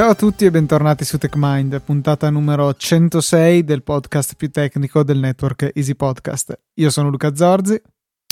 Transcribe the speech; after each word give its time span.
Ciao 0.00 0.12
a 0.12 0.14
tutti 0.14 0.46
e 0.46 0.50
bentornati 0.50 1.04
su 1.04 1.18
TechMind, 1.18 1.82
puntata 1.82 2.30
numero 2.30 2.72
106 2.72 3.64
del 3.64 3.82
podcast 3.82 4.34
più 4.34 4.50
tecnico 4.50 5.02
del 5.02 5.18
network 5.18 5.72
Easy 5.74 5.94
Podcast. 5.94 6.58
Io 6.76 6.88
sono 6.88 7.10
Luca 7.10 7.34
Zorzi. 7.34 7.78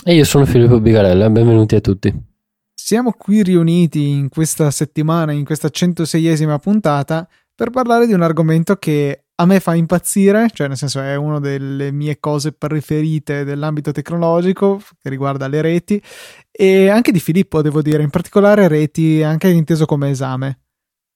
E 0.03 0.15
io 0.15 0.25
sono 0.25 0.47
Filippo 0.47 0.81
Bigarella, 0.81 1.29
benvenuti 1.29 1.75
a 1.75 1.83
tutti. 1.83 2.11
Siamo 2.73 3.13
qui 3.13 3.43
riuniti 3.43 4.09
in 4.09 4.31
questa 4.31 4.71
settimana, 4.71 5.33
in 5.33 5.45
questa 5.45 5.69
106esima 5.69 6.59
puntata, 6.59 7.29
per 7.55 7.69
parlare 7.69 8.07
di 8.07 8.15
un 8.15 8.23
argomento 8.23 8.77
che 8.77 9.25
a 9.35 9.45
me 9.45 9.61
fa 9.61 9.75
impazzire, 9.75 10.49
cioè 10.55 10.69
nel 10.69 10.79
senso 10.79 11.03
è 11.03 11.17
una 11.17 11.39
delle 11.39 11.93
mie 11.93 12.19
cose 12.19 12.53
preferite 12.53 13.45
dell'ambito 13.45 13.93
tecnologico 13.93 14.81
che 14.99 15.11
riguarda 15.11 15.47
le 15.49 15.61
reti 15.61 16.03
e 16.51 16.89
anche 16.89 17.13
di 17.13 17.21
Filippo, 17.21 17.61
devo 17.61 17.83
dire, 17.83 18.03
in 18.03 18.09
particolare 18.09 18.69
reti 18.69 19.23
anche 19.23 19.51
inteso 19.51 19.85
come 19.85 20.09
esame. 20.09 20.61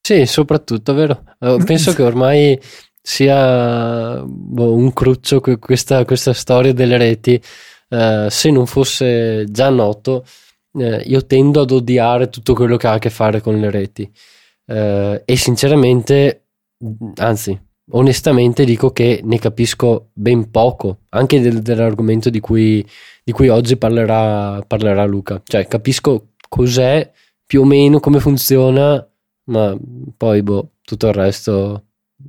Sì, 0.05 0.25
soprattutto, 0.25 0.93
vero? 0.93 1.23
Penso 1.65 1.93
che 1.93 2.03
ormai 2.03 2.59
sia 3.01 4.21
boh, 4.25 4.73
un 4.73 4.91
cruccio 4.91 5.39
questa, 5.39 6.03
questa, 6.03 6.33
storia 6.33 6.73
delle 6.73 6.97
reti. 6.97 7.41
Uh, 7.87 8.27
se 8.27 8.51
non 8.51 8.65
fosse 8.65 9.45
già 9.49 9.69
noto, 9.69 10.25
uh, 10.71 10.99
io 11.05 11.25
tendo 11.25 11.61
ad 11.61 11.71
odiare 11.71 12.27
tutto 12.27 12.53
quello 12.53 12.75
che 12.75 12.87
ha 12.87 12.93
a 12.93 12.99
che 12.99 13.09
fare 13.09 13.39
con 13.39 13.57
le 13.59 13.69
reti. 13.71 14.11
e 14.65 15.35
sinceramente, 15.37 16.47
anzi, 17.15 17.57
onestamente 17.91 18.65
dico 18.65 18.91
che 18.91 19.21
ne 19.23 19.39
capisco 19.39 20.09
ben 20.13 20.51
poco, 20.51 21.03
anche 21.09 21.39
del, 21.39 21.61
dell'argomento 21.61 22.29
di 22.29 22.41
cui, 22.41 22.85
di 23.23 23.31
cui 23.31 23.47
oggi 23.47 23.77
parlerà, 23.77 24.61
parlerà 24.67 25.05
Luca. 25.05 25.41
Cioè, 25.45 25.65
capisco 25.67 26.33
cos'è, 26.49 27.09
più 27.45 27.61
o 27.61 27.65
meno 27.65 28.01
come 28.01 28.19
funziona 28.19 29.07
ma 29.45 29.77
poi 30.15 30.41
boh, 30.43 30.71
tutto 30.81 31.07
il 31.07 31.13
resto 31.13 31.83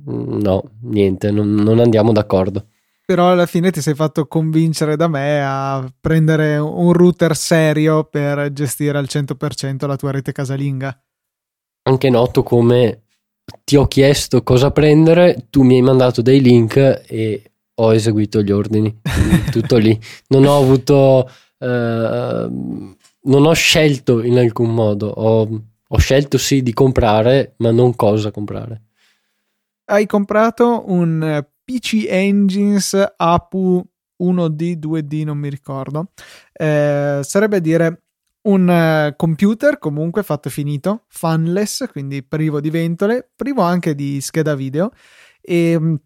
mm, 0.09 0.39
no, 0.39 0.63
niente, 0.81 1.31
non, 1.31 1.53
non 1.53 1.79
andiamo 1.79 2.11
d'accordo. 2.11 2.67
Però 3.05 3.29
alla 3.29 3.45
fine 3.45 3.69
ti 3.69 3.81
sei 3.81 3.93
fatto 3.93 4.25
convincere 4.25 4.95
da 4.95 5.07
me 5.07 5.39
a 5.43 5.87
prendere 6.01 6.57
un 6.57 6.91
router 6.91 7.35
serio 7.35 8.05
per 8.05 8.51
gestire 8.51 8.97
al 8.97 9.05
100% 9.07 9.85
la 9.85 9.95
tua 9.95 10.09
rete 10.09 10.31
casalinga. 10.31 10.99
Anche 11.83 12.09
noto 12.09 12.41
come 12.41 13.03
ti 13.63 13.75
ho 13.75 13.85
chiesto 13.87 14.41
cosa 14.41 14.71
prendere, 14.71 15.47
tu 15.51 15.61
mi 15.61 15.75
hai 15.75 15.83
mandato 15.83 16.23
dei 16.23 16.41
link 16.41 16.77
e 17.07 17.51
ho 17.75 17.93
eseguito 17.93 18.41
gli 18.41 18.51
ordini. 18.51 19.01
Tutto 19.51 19.77
lì. 19.77 19.99
Non 20.29 20.45
ho 20.45 20.57
avuto. 20.57 21.29
Uh, 21.57 22.95
non 23.27 23.45
ho 23.45 23.53
scelto 23.53 24.23
in 24.23 24.37
alcun 24.37 24.73
modo. 24.73 25.07
Ho 25.09 25.61
ho 25.87 25.97
scelto 25.97 26.37
sì 26.37 26.61
di 26.61 26.73
comprare, 26.73 27.55
ma 27.57 27.71
non 27.71 27.95
cosa 27.95 28.31
comprare. 28.31 28.81
Hai 29.85 30.05
comprato 30.05 30.83
un 30.87 31.21
eh, 31.21 31.47
PC 31.63 32.05
Engines 32.07 33.13
APU 33.17 33.85
1D, 34.23 34.77
2D, 34.77 35.23
non 35.23 35.37
mi 35.37 35.49
ricordo. 35.49 36.11
Eh, 36.53 37.19
sarebbe 37.21 37.57
a 37.57 37.59
dire 37.59 38.01
un 38.45 38.67
uh, 38.67 39.15
computer 39.15 39.79
comunque 39.79 40.23
fatto 40.23 40.49
finito, 40.49 41.05
fanless, 41.07 41.87
quindi 41.89 42.23
privo 42.23 42.61
di 42.61 42.69
ventole, 42.69 43.29
privo 43.35 43.61
anche 43.61 43.95
di 43.95 44.21
scheda 44.21 44.55
video, 44.55 44.91
e, 45.41 45.71
ehm, 45.71 45.99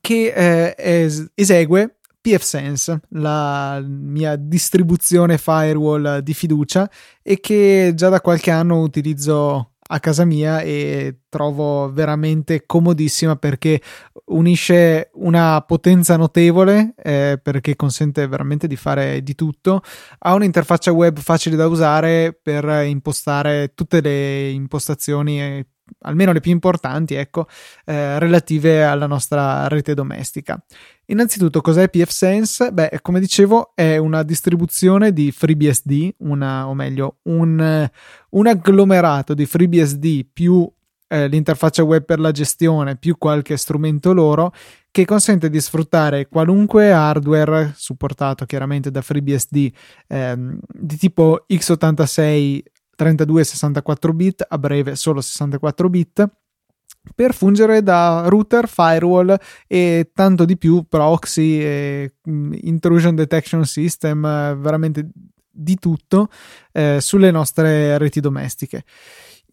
che 0.00 0.32
eh, 0.34 0.74
es- 0.76 1.30
esegue 1.34 1.98
pfSense, 2.22 3.00
la 3.10 3.82
mia 3.84 4.36
distribuzione 4.36 5.36
firewall 5.36 6.18
di 6.18 6.32
fiducia 6.32 6.88
e 7.20 7.40
che 7.40 7.92
già 7.94 8.08
da 8.08 8.20
qualche 8.20 8.50
anno 8.50 8.80
utilizzo 8.80 9.72
a 9.94 10.00
casa 10.00 10.24
mia 10.24 10.60
e 10.60 11.22
trovo 11.28 11.92
veramente 11.92 12.64
comodissima 12.64 13.36
perché 13.36 13.82
unisce 14.26 15.10
una 15.14 15.60
potenza 15.62 16.16
notevole 16.16 16.94
eh, 16.96 17.38
perché 17.42 17.76
consente 17.76 18.26
veramente 18.26 18.66
di 18.66 18.76
fare 18.76 19.22
di 19.22 19.34
tutto. 19.34 19.82
Ha 20.20 20.32
un'interfaccia 20.32 20.92
web 20.92 21.18
facile 21.18 21.56
da 21.56 21.66
usare 21.66 22.38
per 22.40 22.64
impostare 22.86 23.72
tutte 23.74 24.00
le 24.00 24.50
impostazioni 24.50 25.62
almeno 26.00 26.32
le 26.32 26.40
più 26.40 26.50
importanti, 26.50 27.14
ecco, 27.14 27.46
eh, 27.84 28.18
relative 28.18 28.84
alla 28.84 29.06
nostra 29.06 29.68
rete 29.68 29.94
domestica. 29.94 30.62
Innanzitutto, 31.06 31.60
cos'è 31.60 31.88
pfSense? 31.88 32.72
Beh, 32.72 32.98
come 33.02 33.20
dicevo, 33.20 33.72
è 33.74 33.96
una 33.96 34.22
distribuzione 34.22 35.12
di 35.12 35.30
FreeBSD, 35.30 36.14
una, 36.18 36.68
o 36.68 36.74
meglio, 36.74 37.18
un, 37.24 37.90
un 38.30 38.46
agglomerato 38.46 39.34
di 39.34 39.46
FreeBSD 39.46 40.26
più 40.32 40.70
eh, 41.12 41.28
l'interfaccia 41.28 41.82
web 41.82 42.04
per 42.04 42.18
la 42.18 42.30
gestione 42.30 42.96
più 42.96 43.18
qualche 43.18 43.58
strumento 43.58 44.14
loro 44.14 44.54
che 44.90 45.04
consente 45.04 45.50
di 45.50 45.60
sfruttare 45.60 46.26
qualunque 46.26 46.90
hardware 46.90 47.72
supportato 47.76 48.46
chiaramente 48.46 48.90
da 48.90 49.02
FreeBSD 49.02 49.72
ehm, 50.08 50.58
di 50.66 50.96
tipo 50.96 51.44
x86 51.48 52.60
32 53.02 53.40
e 53.40 53.44
64 53.44 54.12
bit, 54.12 54.46
a 54.48 54.58
breve 54.58 54.94
solo 54.94 55.20
64 55.20 55.88
bit 55.88 56.30
per 57.16 57.34
fungere 57.34 57.82
da 57.82 58.26
router, 58.28 58.68
firewall 58.68 59.36
e 59.66 60.12
tanto 60.14 60.44
di 60.44 60.56
più, 60.56 60.84
proxy, 60.88 61.60
e, 61.60 62.14
mm, 62.30 62.52
intrusion 62.60 63.16
detection 63.16 63.64
system, 63.64 64.22
veramente 64.60 65.10
di 65.50 65.74
tutto 65.74 66.28
eh, 66.70 66.98
sulle 67.00 67.32
nostre 67.32 67.98
reti 67.98 68.20
domestiche. 68.20 68.84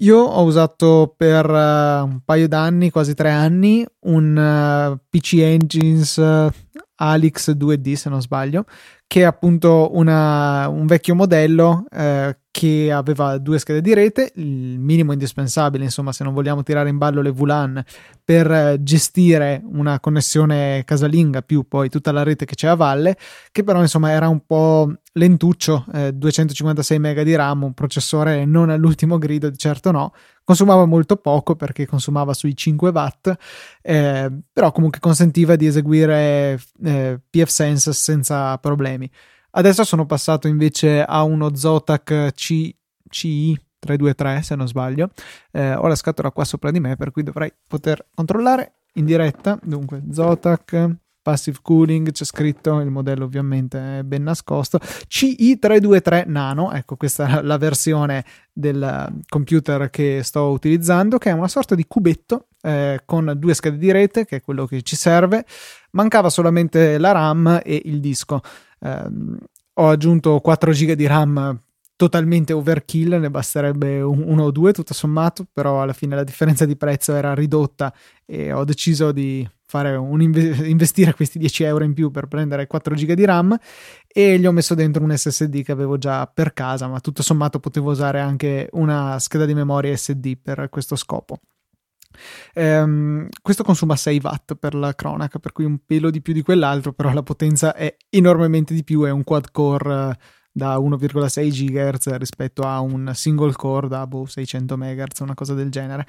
Io 0.02 0.18
ho 0.18 0.44
usato 0.44 1.14
per 1.18 1.50
uh, 1.50 2.06
un 2.06 2.22
paio 2.24 2.48
d'anni, 2.48 2.90
quasi 2.90 3.14
tre 3.14 3.32
anni, 3.32 3.86
un 4.04 4.34
uh, 4.34 4.94
eh, 4.94 5.00
PC 5.10 5.34
Engines 5.40 6.16
uh, 6.16 6.50
Alix 6.96 7.52
2D 7.52 7.94
se 7.94 8.10
non 8.10 8.22
sbaglio, 8.22 8.64
che 9.08 9.22
è 9.22 9.24
appunto 9.24 9.90
una, 9.94 10.70
un 10.70 10.86
vecchio 10.86 11.16
modello 11.16 11.86
eh, 11.92 12.38
che 12.52 12.92
aveva 12.92 13.38
due 13.38 13.58
schede 13.60 13.82
di 13.82 13.94
rete, 13.94 14.32
il 14.36 14.80
minimo 14.80 15.14
indispensabile, 15.14 15.84
insomma, 15.84 16.12
se 16.12 16.24
non 16.24 16.34
vogliamo 16.34 16.64
tirare 16.64 16.90
in 16.90 16.98
ballo 16.98 17.22
le 17.22 17.32
VLAN 17.32 17.84
per 18.24 18.52
eh, 18.52 18.84
gestire 18.84 19.62
una 19.66 20.00
connessione 20.00 20.84
casalinga 20.86 21.42
più 21.42 21.68
poi 21.68 21.90
tutta 21.90 22.12
la 22.12 22.24
rete 22.24 22.46
che 22.46 22.56
c'è 22.56 22.68
a 22.68 22.76
valle, 22.76 23.18
che 23.52 23.64
però 23.64 23.82
insomma 23.82 24.12
era 24.12 24.28
un 24.28 24.46
po' 24.46 24.94
lentuccio, 25.20 25.86
eh, 25.94 26.14
256 26.14 26.98
MB 26.98 27.22
di 27.22 27.36
RAM, 27.36 27.64
un 27.64 27.74
processore 27.74 28.46
non 28.46 28.72
all'ultimo 28.72 29.20
grido, 29.20 29.50
di 29.50 29.58
certo 29.58 29.92
no, 29.92 30.14
consumava 30.44 30.86
molto 30.86 31.18
poco 31.18 31.56
perché 31.56 31.86
consumava 31.86 32.34
sui 32.34 32.56
5 32.56 32.90
watt, 32.90 33.34
eh, 33.84 34.32
però 34.52 34.72
comunque 34.72 35.00
consentiva 35.00 35.56
di 35.56 35.68
eseguire 35.68 36.60
eh, 36.84 37.20
pfSense 37.30 37.94
senza 37.94 38.58
problemi. 38.58 39.10
Adesso 39.52 39.84
sono 39.84 40.06
passato 40.06 40.48
invece 40.48 41.04
a 41.04 41.24
uno 41.24 41.56
Zotac 41.56 42.32
C- 42.34 42.76
CI 43.10 43.60
323 43.80 44.42
se 44.42 44.56
non 44.56 44.68
sbaglio. 44.68 45.10
Eh, 45.52 45.74
ho 45.74 45.88
la 45.88 45.96
scatola 45.96 46.32
qua 46.32 46.46
sopra 46.46 46.72
di 46.72 46.80
me 46.80 46.96
per 46.96 47.12
cui 47.12 47.24
dovrei 47.24 47.52
poter 47.68 48.08
controllare 48.14 48.74
in 48.94 49.06
diretta. 49.06 49.60
Dunque 49.62 50.04
Zotac 50.12 50.98
passive 51.30 51.60
cooling, 51.62 52.12
c'è 52.12 52.26
scritto 52.26 52.80
il 52.80 52.90
modello 52.90 53.26
ovviamente 53.26 54.00
è 54.00 54.04
ben 54.04 54.24
nascosto, 54.24 54.80
CI323 54.80 56.24
Nano, 56.28 56.72
ecco 56.72 56.96
questa 56.96 57.40
è 57.40 57.42
la 57.44 57.58
versione 57.58 58.26
del 58.52 59.22
computer 59.28 59.92
che 59.92 60.22
sto 60.24 60.50
utilizzando, 60.50 61.20
che 61.20 61.30
è 61.30 61.34
una 61.34 61.48
sorta 61.48 61.76
di 61.76 61.86
cubetto 61.88 62.48
eh, 62.64 63.02
con 63.06 63.32
due 63.38 63.54
schede 63.54 63.78
di 63.78 63.92
rete, 63.92 64.26
che 64.26 64.38
è 64.38 64.42
quello 64.42 64.66
che 64.66 64.82
ci 64.82 64.96
serve, 64.96 65.46
mancava 65.92 66.32
solamente 66.32 66.98
la 66.98 67.12
RAM 67.12 67.62
e 67.64 67.80
il 67.86 68.00
disco. 68.00 68.42
Eh, 68.80 69.04
ho 69.74 69.88
aggiunto 69.88 70.40
4 70.40 70.72
GB 70.72 70.92
di 70.94 71.06
RAM 71.06 71.62
totalmente 72.00 72.54
overkill, 72.54 73.16
ne 73.16 73.30
basterebbe 73.30 74.00
uno 74.00 74.44
o 74.44 74.52
due 74.52 74.72
tutto 74.72 74.94
sommato, 74.94 75.46
però 75.52 75.82
alla 75.82 75.92
fine 75.92 76.16
la 76.16 76.24
differenza 76.24 76.64
di 76.64 76.78
prezzo 76.78 77.14
era 77.14 77.34
ridotta 77.34 77.94
e 78.26 78.54
ho 78.54 78.64
deciso 78.64 79.12
di 79.12 79.46
fare 79.66 79.98
un 79.98 80.22
inve- 80.22 80.66
investire 80.66 81.14
questi 81.14 81.38
10 81.38 81.64
euro 81.64 81.84
in 81.84 81.94
più 81.94 82.10
per 82.10 82.28
prendere 82.28 82.68
4 82.68 82.96
giga 82.96 83.16
di 83.16 83.26
RAM 83.26 83.54
e 84.08 84.40
gli 84.40 84.46
ho 84.46 84.54
messo 84.54 84.76
dentro 84.76 85.04
un 85.04 85.14
SSD 85.14 85.62
che 85.62 85.74
avevo 85.74 85.98
già 85.98 86.26
per 86.26 86.54
casa, 86.54 86.88
ma 86.88 87.02
tutto 87.02 87.22
sommato 87.22 87.60
potevo 87.60 87.92
usare 87.92 88.22
anche 88.22 88.70
una 88.72 89.20
scheda 89.20 89.46
di 89.46 89.54
memoria 89.54 89.94
SD 89.94 90.38
per 90.42 90.70
questo 90.70 90.96
scopo. 90.96 91.42
Um, 92.54 93.28
questo 93.42 93.64
consuma 93.64 93.98
6 93.98 94.22
watt 94.24 94.56
per 94.56 94.74
la 94.74 94.96
cronaca, 94.96 95.38
per 95.38 95.52
cui 95.52 95.66
un 95.66 95.80
pelo 95.86 96.10
di 96.10 96.22
più 96.22 96.32
di 96.32 96.44
quell'altro, 96.44 96.94
però 96.94 97.12
la 97.12 97.24
potenza 97.24 97.76
è 97.76 97.94
enormemente 98.10 98.74
di 98.74 98.86
più, 98.86 99.02
è 99.04 99.10
un 99.10 99.26
quad 99.26 99.52
core 99.52 100.18
da 100.52 100.78
1,6 100.78 101.50
GHz 101.50 102.18
rispetto 102.18 102.64
a 102.64 102.80
un 102.80 103.12
single 103.14 103.54
core 103.54 103.88
da 103.88 104.06
boh, 104.08 104.26
600 104.26 104.78
MHz, 104.78 105.20
una 105.20 105.34
cosa 105.34 105.54
del 105.54 105.70
genere. 105.70 106.06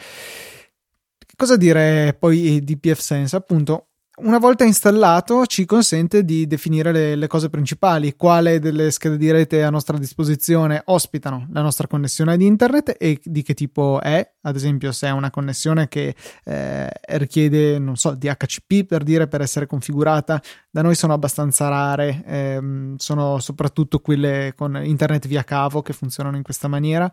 Cosa 1.37 1.57
dire 1.57 2.17
poi 2.19 2.61
di 2.63 2.77
pfSense? 2.77 3.37
Appunto, 3.37 3.90
una 4.23 4.39
volta 4.39 4.65
installato 4.65 5.47
ci 5.47 5.65
consente 5.65 6.25
di 6.25 6.47
definire 6.47 6.93
le, 6.93 7.17
le, 7.17 7.27
cose 7.27 7.49
principali, 7.49 8.15
quale 8.17 8.59
delle 8.59 8.91
schede 8.91 9.17
di 9.17 9.31
rete 9.31 9.63
a 9.63 9.71
nostra 9.71 9.97
disposizione 9.99 10.83
ospitano 10.87 11.47
la 11.53 11.63
nostra 11.63 11.87
connessione 11.87 12.33
ad 12.33 12.41
internet 12.41 12.97
e 12.99 13.21
di 13.23 13.43
che 13.43 13.55
tipo 13.55 14.01
è, 14.01 14.35
ad 14.43 14.57
esempio 14.57 14.93
se 14.93 15.09
è 15.09 15.11
una 15.11 15.31
connessione 15.31 15.89
che 15.89 16.15
eh, 16.45 16.89
richiede, 17.17 17.79
non 17.79 17.97
so, 17.97 18.15
DHCP 18.15 18.85
per 18.87 19.03
dire, 19.03 19.29
per 19.29 19.41
essere 19.41 19.67
configurata, 19.67 20.41
da 20.71 20.83
noi 20.83 20.95
sono 20.95 21.13
abbastanza 21.13 21.69
rare, 21.69 22.23
ehm, 22.27 22.97
sono 22.97 23.39
soprattutto 23.39 24.01
quelle 24.01 24.53
con 24.57 24.81
internet 24.83 25.27
via 25.27 25.45
cavo 25.45 25.83
che 25.83 25.93
funzionano 25.93 26.37
in 26.37 26.43
questa 26.43 26.69
maniera, 26.69 27.11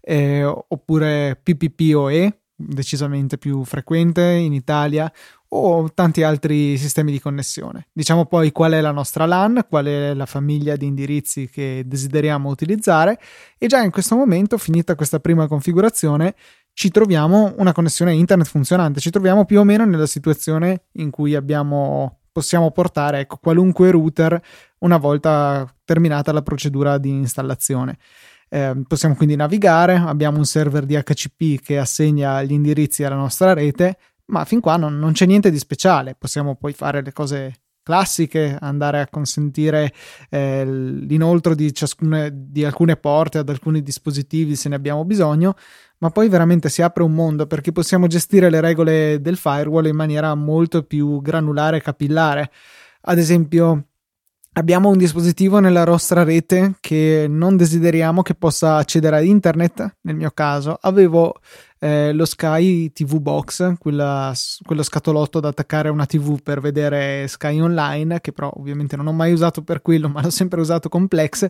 eh, 0.00 0.44
oppure 0.44 1.40
PPPoE, 1.42 2.40
decisamente 2.56 3.36
più 3.36 3.64
frequente 3.64 4.22
in 4.22 4.54
Italia 4.54 5.12
o 5.48 5.90
tanti 5.92 6.22
altri 6.22 6.76
sistemi 6.76 7.12
di 7.12 7.20
connessione. 7.20 7.88
Diciamo 7.92 8.26
poi 8.26 8.50
qual 8.52 8.72
è 8.72 8.80
la 8.80 8.90
nostra 8.90 9.26
LAN, 9.26 9.64
qual 9.68 9.86
è 9.86 10.14
la 10.14 10.26
famiglia 10.26 10.76
di 10.76 10.86
indirizzi 10.86 11.48
che 11.48 11.84
desideriamo 11.86 12.48
utilizzare 12.48 13.18
e 13.58 13.66
già 13.66 13.80
in 13.82 13.90
questo 13.90 14.16
momento, 14.16 14.58
finita 14.58 14.94
questa 14.94 15.20
prima 15.20 15.46
configurazione, 15.46 16.34
ci 16.72 16.90
troviamo 16.90 17.54
una 17.56 17.72
connessione 17.72 18.12
internet 18.12 18.46
funzionante, 18.48 19.00
ci 19.00 19.10
troviamo 19.10 19.44
più 19.44 19.60
o 19.60 19.64
meno 19.64 19.84
nella 19.86 20.06
situazione 20.06 20.82
in 20.92 21.10
cui 21.10 21.34
abbiamo, 21.34 22.18
possiamo 22.30 22.70
portare 22.70 23.20
ecco, 23.20 23.38
qualunque 23.40 23.90
router 23.90 24.38
una 24.80 24.98
volta 24.98 25.66
terminata 25.84 26.32
la 26.32 26.42
procedura 26.42 26.98
di 26.98 27.10
installazione. 27.10 27.96
Eh, 28.48 28.82
possiamo 28.86 29.14
quindi 29.14 29.36
navigare, 29.36 29.94
abbiamo 29.94 30.36
un 30.36 30.44
server 30.44 30.84
DHCP 30.84 31.62
che 31.62 31.78
assegna 31.78 32.42
gli 32.42 32.52
indirizzi 32.52 33.04
alla 33.04 33.16
nostra 33.16 33.54
rete, 33.54 33.96
ma 34.26 34.44
fin 34.44 34.60
qua 34.60 34.76
non, 34.76 34.98
non 34.98 35.12
c'è 35.12 35.26
niente 35.26 35.50
di 35.50 35.58
speciale. 35.58 36.14
Possiamo 36.14 36.56
poi 36.56 36.72
fare 36.72 37.02
le 37.02 37.12
cose 37.12 37.60
classiche, 37.86 38.56
andare 38.60 39.00
a 39.00 39.06
consentire 39.08 39.92
eh, 40.28 40.64
l'inoltro 40.66 41.54
di, 41.54 41.72
ciascune, 41.72 42.32
di 42.34 42.64
alcune 42.64 42.96
porte 42.96 43.38
ad 43.38 43.48
alcuni 43.48 43.80
dispositivi 43.80 44.56
se 44.56 44.68
ne 44.68 44.74
abbiamo 44.74 45.04
bisogno, 45.04 45.54
ma 45.98 46.10
poi 46.10 46.28
veramente 46.28 46.68
si 46.68 46.82
apre 46.82 47.04
un 47.04 47.12
mondo 47.12 47.46
perché 47.46 47.70
possiamo 47.70 48.08
gestire 48.08 48.50
le 48.50 48.60
regole 48.60 49.20
del 49.20 49.36
firewall 49.36 49.86
in 49.86 49.94
maniera 49.94 50.34
molto 50.34 50.82
più 50.82 51.20
granulare 51.22 51.76
e 51.76 51.82
capillare. 51.82 52.50
Ad 53.02 53.18
esempio, 53.18 53.84
abbiamo 54.58 54.88
un 54.88 54.96
dispositivo 54.96 55.58
nella 55.58 55.84
nostra 55.84 56.22
rete 56.22 56.74
che 56.80 57.26
non 57.28 57.56
desideriamo 57.56 58.22
che 58.22 58.34
possa 58.34 58.76
accedere 58.76 59.16
ad 59.16 59.24
internet, 59.24 59.96
nel 60.02 60.16
mio 60.16 60.30
caso, 60.30 60.78
avevo 60.80 61.34
eh, 61.78 62.12
lo 62.12 62.24
Sky 62.24 62.90
TV 62.90 63.18
Box, 63.18 63.76
quella, 63.78 64.32
quello 64.64 64.82
scatolotto 64.82 65.40
da 65.40 65.48
attaccare 65.48 65.88
a 65.88 65.92
una 65.92 66.06
TV 66.06 66.40
per 66.42 66.60
vedere 66.60 67.28
Sky 67.28 67.60
Online, 67.60 68.20
che 68.20 68.32
però 68.32 68.50
ovviamente 68.56 68.96
non 68.96 69.06
ho 69.06 69.12
mai 69.12 69.32
usato 69.32 69.62
per 69.62 69.82
quello, 69.82 70.08
ma 70.10 70.22
l'ho 70.22 70.30
sempre 70.30 70.60
usato 70.60 70.88
con 70.88 71.06
Plex 71.06 71.46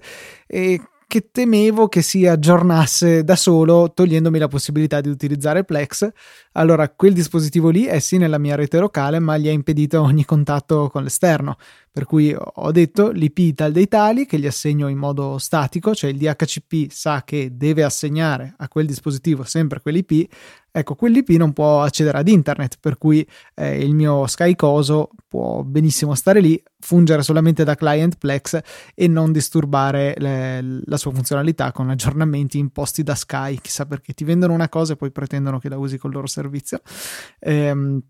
e 0.46 0.80
che 1.08 1.30
temevo 1.30 1.86
che 1.86 2.02
si 2.02 2.26
aggiornasse 2.26 3.22
da 3.22 3.36
solo 3.36 3.92
togliendomi 3.94 4.38
la 4.38 4.48
possibilità 4.48 5.00
di 5.00 5.08
utilizzare 5.08 5.64
Plex. 5.64 6.08
Allora, 6.52 6.88
quel 6.88 7.12
dispositivo 7.12 7.68
lì 7.68 7.84
è 7.84 8.00
sì 8.00 8.16
nella 8.18 8.38
mia 8.38 8.56
rete 8.56 8.78
locale, 8.78 9.20
ma 9.20 9.36
gli 9.36 9.46
ha 9.48 9.52
impedito 9.52 10.02
ogni 10.02 10.24
contatto 10.24 10.88
con 10.90 11.04
l'esterno. 11.04 11.56
Per 11.92 12.04
cui 12.04 12.36
ho 12.36 12.70
detto 12.72 13.10
l'IP 13.10 13.54
tal 13.54 13.72
dei 13.72 13.88
tali 13.88 14.26
che 14.26 14.38
gli 14.38 14.46
assegno 14.46 14.88
in 14.88 14.98
modo 14.98 15.38
statico, 15.38 15.94
cioè 15.94 16.10
il 16.10 16.18
DHCP 16.18 16.90
sa 16.90 17.22
che 17.24 17.56
deve 17.56 17.84
assegnare 17.84 18.54
a 18.58 18.68
quel 18.68 18.86
dispositivo 18.86 19.44
sempre 19.44 19.80
quell'IP, 19.80 20.28
ecco, 20.78 20.94
quell'IP 20.94 21.31
non 21.31 21.55
può 21.55 21.81
accedere 21.82 22.19
ad 22.19 22.28
internet, 22.28 22.76
per 22.78 22.99
cui 22.99 23.26
eh, 23.55 23.82
il 23.82 23.94
mio 23.94 24.26
Sky 24.26 24.55
Coso 24.55 25.08
può 25.26 25.62
benissimo 25.62 26.14
stare 26.14 26.40
lì, 26.40 26.62
fungere 26.78 27.23
solamente 27.23 27.64
da 27.64 27.75
client 27.75 28.19
Plex 28.19 28.61
e 28.94 29.08
non 29.08 29.32
disturbare 29.32 30.14
le, 30.19 30.82
la 30.84 30.96
sua 30.99 31.12
funzionalità 31.12 31.73
con 31.73 31.88
aggiornamenti 31.88 32.58
imposti 32.58 33.02
da 33.02 33.14
Sky, 33.14 33.58
chissà 33.61 33.87
perché 33.87 34.12
ti 34.12 34.25
vendono 34.25 34.52
una 34.52 34.69
cosa 34.69 34.93
e 34.93 34.96
poi 34.96 35.11
pretendono 35.11 35.58
che 35.58 35.70
la 35.70 35.78
usi 35.78 35.96
col 35.96 36.12
loro 36.12 36.26
servizio. 36.26 36.82
Ehm, 37.40 38.02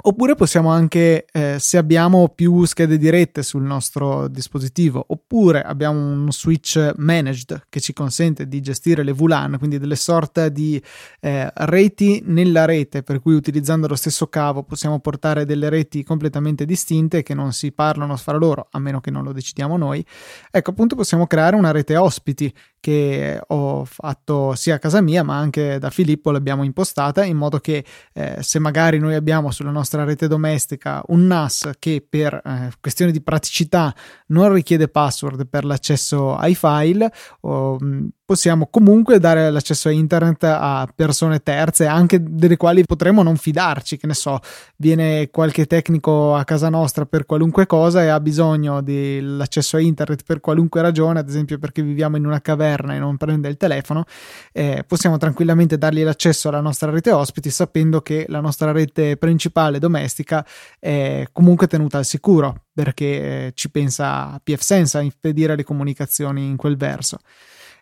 Oppure 0.00 0.36
possiamo 0.36 0.70
anche, 0.70 1.26
eh, 1.32 1.56
se 1.58 1.76
abbiamo 1.76 2.28
più 2.28 2.64
schede 2.66 2.98
dirette 2.98 3.42
sul 3.42 3.62
nostro 3.62 4.28
dispositivo, 4.28 5.04
oppure 5.08 5.60
abbiamo 5.60 5.98
un 5.98 6.30
switch 6.30 6.92
managed 6.98 7.64
che 7.68 7.80
ci 7.80 7.92
consente 7.92 8.46
di 8.46 8.60
gestire 8.60 9.02
le 9.02 9.12
VLAN, 9.12 9.58
quindi 9.58 9.76
delle 9.80 9.96
sorte 9.96 10.52
di 10.52 10.80
eh, 11.18 11.50
reti 11.52 12.22
nella 12.26 12.64
rete, 12.64 13.02
per 13.02 13.20
cui 13.20 13.34
utilizzando 13.34 13.88
lo 13.88 13.96
stesso 13.96 14.28
cavo 14.28 14.62
possiamo 14.62 15.00
portare 15.00 15.44
delle 15.44 15.68
reti 15.68 16.04
completamente 16.04 16.64
distinte 16.64 17.24
che 17.24 17.34
non 17.34 17.52
si 17.52 17.72
parlano 17.72 18.16
fra 18.16 18.36
loro, 18.36 18.68
a 18.70 18.78
meno 18.78 19.00
che 19.00 19.10
non 19.10 19.24
lo 19.24 19.32
decidiamo 19.32 19.76
noi. 19.76 20.06
Ecco, 20.52 20.70
appunto 20.70 20.94
possiamo 20.94 21.26
creare 21.26 21.56
una 21.56 21.72
rete 21.72 21.96
ospiti 21.96 22.54
che 22.80 23.40
ho 23.44 23.84
fatto 23.84 24.54
sia 24.54 24.76
a 24.76 24.78
casa 24.78 25.00
mia, 25.00 25.24
ma 25.24 25.36
anche 25.36 25.78
da 25.80 25.90
Filippo 25.90 26.30
l'abbiamo 26.30 26.62
impostata 26.62 27.24
in 27.24 27.36
modo 27.36 27.58
che 27.58 27.84
eh, 28.12 28.36
se 28.40 28.60
magari 28.60 29.00
noi 29.00 29.14
abbiamo 29.14 29.50
sulla 29.50 29.70
nostra 29.70 29.86
nostra 29.88 30.04
rete 30.04 30.28
domestica 30.28 31.02
un 31.06 31.26
NAS 31.26 31.70
che 31.78 32.04
per 32.06 32.34
eh, 32.34 32.70
questioni 32.78 33.10
di 33.10 33.22
praticità 33.22 33.94
non 34.26 34.52
richiede 34.52 34.88
password 34.88 35.46
per 35.46 35.64
l'accesso 35.64 36.36
ai 36.36 36.54
file, 36.54 37.10
o, 37.40 37.78
mm, 37.82 38.06
possiamo 38.28 38.68
comunque 38.70 39.18
dare 39.18 39.50
l'accesso 39.50 39.88
a 39.88 39.90
internet 39.90 40.44
a 40.44 40.86
persone 40.94 41.42
terze, 41.42 41.86
anche 41.86 42.22
delle 42.22 42.58
quali 42.58 42.84
potremmo 42.84 43.22
non 43.22 43.36
fidarci, 43.36 43.96
che 43.96 44.06
ne 44.06 44.12
so, 44.12 44.38
viene 44.76 45.30
qualche 45.30 45.64
tecnico 45.64 46.34
a 46.34 46.44
casa 46.44 46.68
nostra 46.68 47.06
per 47.06 47.24
qualunque 47.24 47.64
cosa 47.64 48.02
e 48.02 48.08
ha 48.08 48.20
bisogno 48.20 48.82
dell'accesso 48.82 49.78
a 49.78 49.80
internet 49.80 50.24
per 50.26 50.40
qualunque 50.40 50.82
ragione, 50.82 51.20
ad 51.20 51.28
esempio 51.30 51.58
perché 51.58 51.80
viviamo 51.80 52.18
in 52.18 52.26
una 52.26 52.42
caverna 52.42 52.94
e 52.94 52.98
non 52.98 53.16
prende 53.16 53.48
il 53.48 53.56
telefono, 53.56 54.04
eh, 54.52 54.84
possiamo 54.86 55.16
tranquillamente 55.16 55.78
dargli 55.78 56.02
l'accesso 56.02 56.50
alla 56.50 56.60
nostra 56.60 56.90
rete 56.90 57.10
ospiti 57.10 57.48
sapendo 57.48 58.02
che 58.02 58.26
la 58.28 58.40
nostra 58.40 58.72
rete 58.72 59.16
principale 59.16 59.78
domestica 59.78 60.44
è 60.78 61.26
comunque 61.32 61.66
tenuta 61.66 61.96
al 61.96 62.04
sicuro 62.04 62.64
perché 62.74 63.52
ci 63.54 63.70
pensa 63.70 64.38
PFSense 64.44 64.98
a 64.98 65.00
impedire 65.00 65.56
le 65.56 65.64
comunicazioni 65.64 66.46
in 66.46 66.56
quel 66.56 66.76
verso. 66.76 67.16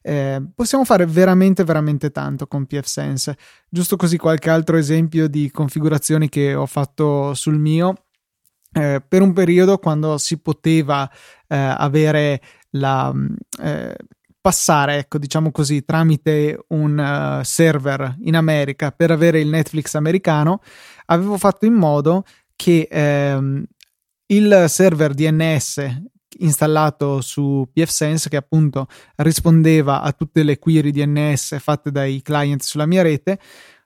Eh, 0.07 0.41
possiamo 0.55 0.85
fare 0.85 1.05
veramente 1.05 1.65
veramente 1.65 2.13
tanto 2.13 2.47
con 2.47 2.65
PFSense. 2.65 3.37
Giusto 3.69 3.97
così 3.97 4.17
qualche 4.17 4.51
altro 4.51 4.77
esempio 4.77 5.27
di 5.27 5.51
configurazioni 5.51 6.29
che 6.29 6.55
ho 6.55 6.67
fatto 6.67 7.35
sul 7.35 7.59
mio. 7.59 8.05
Eh, 8.73 9.03
per 9.07 9.23
un 9.23 9.33
periodo 9.33 9.79
quando 9.79 10.17
si 10.19 10.39
poteva 10.39 11.11
eh, 11.49 11.57
avere 11.57 12.41
la 12.71 13.13
mm, 13.13 13.35
eh, 13.63 13.97
passare, 14.41 14.99
ecco, 14.99 15.19
diciamo 15.19 15.51
così, 15.51 15.85
tramite 15.85 16.67
un 16.69 17.39
uh, 17.41 17.43
server 17.43 18.15
in 18.21 18.37
America 18.37 18.93
per 18.93 19.11
avere 19.11 19.41
il 19.41 19.49
Netflix 19.49 19.95
americano, 19.95 20.61
avevo 21.07 21.37
fatto 21.37 21.67
in 21.67 21.73
modo 21.73 22.23
che 22.55 22.87
ehm, 22.89 23.65
il 24.27 24.65
server 24.69 25.15
DNS 25.15 26.03
installato 26.41 27.21
su 27.21 27.69
pfSense 27.73 28.29
che 28.29 28.37
appunto 28.37 28.87
rispondeva 29.17 30.03
a 30.03 30.13
tutte 30.13 30.43
le 30.43 30.59
query 30.59 30.91
DNS 30.91 31.59
fatte 31.59 31.91
dai 31.91 32.23
client 32.23 32.63
sulla 32.63 32.87
mia 32.87 33.03
rete, 33.03 33.39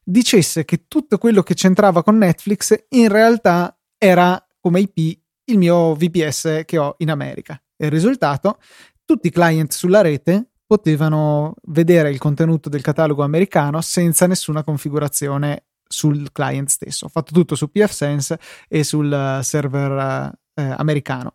dicesse 0.02 0.64
che 0.64 0.87
tutto 0.88 1.19
quello 1.19 1.42
che 1.42 1.54
c'entrava 1.54 2.02
con 2.02 2.19
Netflix 2.19 2.87
in 2.90 3.09
realtà 3.09 3.76
era 3.97 4.45
come 4.61 4.80
IP 4.80 5.19
il 5.45 5.59
mio 5.59 5.95
VPS 5.95 6.62
che 6.64 6.78
ho 6.78 6.95
in 6.99 7.11
America. 7.11 7.61
E 7.76 7.87
il 7.87 7.90
risultato, 7.90 8.59
tutti 9.04 9.28
i 9.28 9.30
client 9.30 9.73
sulla 9.73 10.00
rete 10.00 10.50
potevano 10.66 11.54
vedere 11.64 12.11
il 12.11 12.19
contenuto 12.19 12.69
del 12.69 12.80
catalogo 12.80 13.25
americano 13.25 13.80
senza 13.80 14.26
nessuna 14.26 14.62
configurazione 14.62 15.64
sul 15.85 16.30
client 16.30 16.69
stesso. 16.69 17.07
Ho 17.07 17.09
fatto 17.09 17.33
tutto 17.33 17.57
su 17.57 17.71
pfSense 17.71 18.38
e 18.69 18.85
sul 18.85 19.40
server 19.42 20.33
eh, 20.54 20.75
americano. 20.76 21.33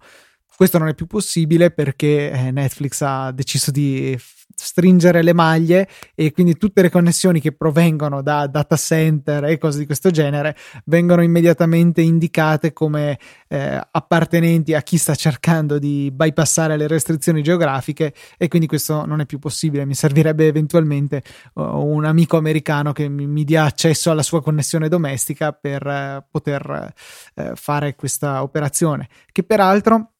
Questo 0.55 0.77
non 0.77 0.87
è 0.87 0.95
più 0.95 1.05
possibile 1.05 1.71
perché 1.71 2.31
eh, 2.31 2.51
Netflix 2.51 3.01
ha 3.01 3.31
deciso 3.31 3.71
di 3.71 4.17
stringere 4.55 5.21
le 5.21 5.33
maglie 5.33 5.87
e 6.15 6.31
quindi 6.31 6.57
tutte 6.57 6.81
le 6.81 6.89
connessioni 6.89 7.41
che 7.41 7.51
provengono 7.51 8.21
da 8.21 8.47
data 8.47 8.77
center 8.77 9.43
e 9.45 9.57
cose 9.57 9.79
di 9.79 9.85
questo 9.85 10.11
genere 10.11 10.55
vengono 10.85 11.21
immediatamente 11.21 12.01
indicate 12.01 12.71
come 12.71 13.19
eh, 13.49 13.81
appartenenti 13.91 14.73
a 14.73 14.81
chi 14.81 14.97
sta 14.97 15.13
cercando 15.13 15.77
di 15.77 16.09
bypassare 16.13 16.77
le 16.77 16.87
restrizioni 16.87 17.43
geografiche 17.43 18.13
e 18.37 18.47
quindi 18.47 18.67
questo 18.67 19.05
non 19.05 19.19
è 19.19 19.25
più 19.25 19.39
possibile. 19.39 19.85
Mi 19.85 19.93
servirebbe 19.93 20.47
eventualmente 20.47 21.21
uh, 21.55 21.61
un 21.63 22.05
amico 22.05 22.37
americano 22.37 22.93
che 22.93 23.09
mi, 23.09 23.27
mi, 23.27 23.43
dia 23.43 23.65
accesso 23.65 24.09
alla 24.09 24.23
sua 24.23 24.41
connessione 24.41 24.87
domestica 24.87 25.51
per 25.51 25.85
uh, 25.85 26.23
poter 26.31 26.93
uh, 27.35 27.51
fare 27.55 27.95
questa 27.95 28.41
operazione 28.41 29.09
che 29.31 29.43
peraltro 29.43 30.11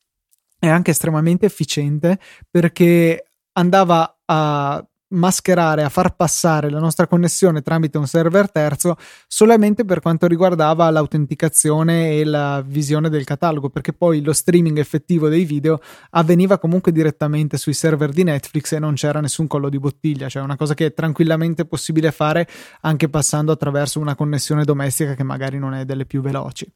è 0.65 0.69
anche 0.69 0.91
estremamente 0.91 1.45
efficiente 1.45 2.19
perché 2.49 3.31
andava 3.53 4.17
a 4.25 4.85
mascherare, 5.07 5.83
a 5.83 5.89
far 5.89 6.15
passare 6.15 6.69
la 6.69 6.79
nostra 6.79 7.07
connessione 7.07 7.61
tramite 7.61 7.97
un 7.97 8.07
server 8.07 8.51
terzo 8.51 8.95
solamente 9.27 9.85
per 9.85 9.99
quanto 9.99 10.25
riguardava 10.27 10.89
l'autenticazione 10.89 12.17
e 12.17 12.23
la 12.23 12.61
visione 12.65 13.09
del 13.09 13.23
catalogo, 13.23 13.69
perché 13.69 13.93
poi 13.93 14.21
lo 14.21 14.33
streaming 14.33 14.77
effettivo 14.77 15.29
dei 15.29 15.45
video 15.45 15.79
avveniva 16.11 16.57
comunque 16.57 16.91
direttamente 16.91 17.57
sui 17.57 17.73
server 17.73 18.11
di 18.11 18.23
Netflix 18.23 18.73
e 18.73 18.79
non 18.79 18.95
c'era 18.95 19.21
nessun 19.21 19.47
collo 19.47 19.69
di 19.69 19.79
bottiglia, 19.79 20.27
cioè 20.27 20.43
una 20.43 20.55
cosa 20.55 20.73
che 20.73 20.87
è 20.87 20.93
tranquillamente 20.93 21.65
possibile 21.65 22.11
fare 22.11 22.47
anche 22.81 23.07
passando 23.07 23.51
attraverso 23.51 23.99
una 23.99 24.15
connessione 24.15 24.63
domestica 24.63 25.13
che 25.13 25.23
magari 25.23 25.59
non 25.59 25.73
è 25.75 25.85
delle 25.85 26.05
più 26.05 26.21
veloci. 26.21 26.67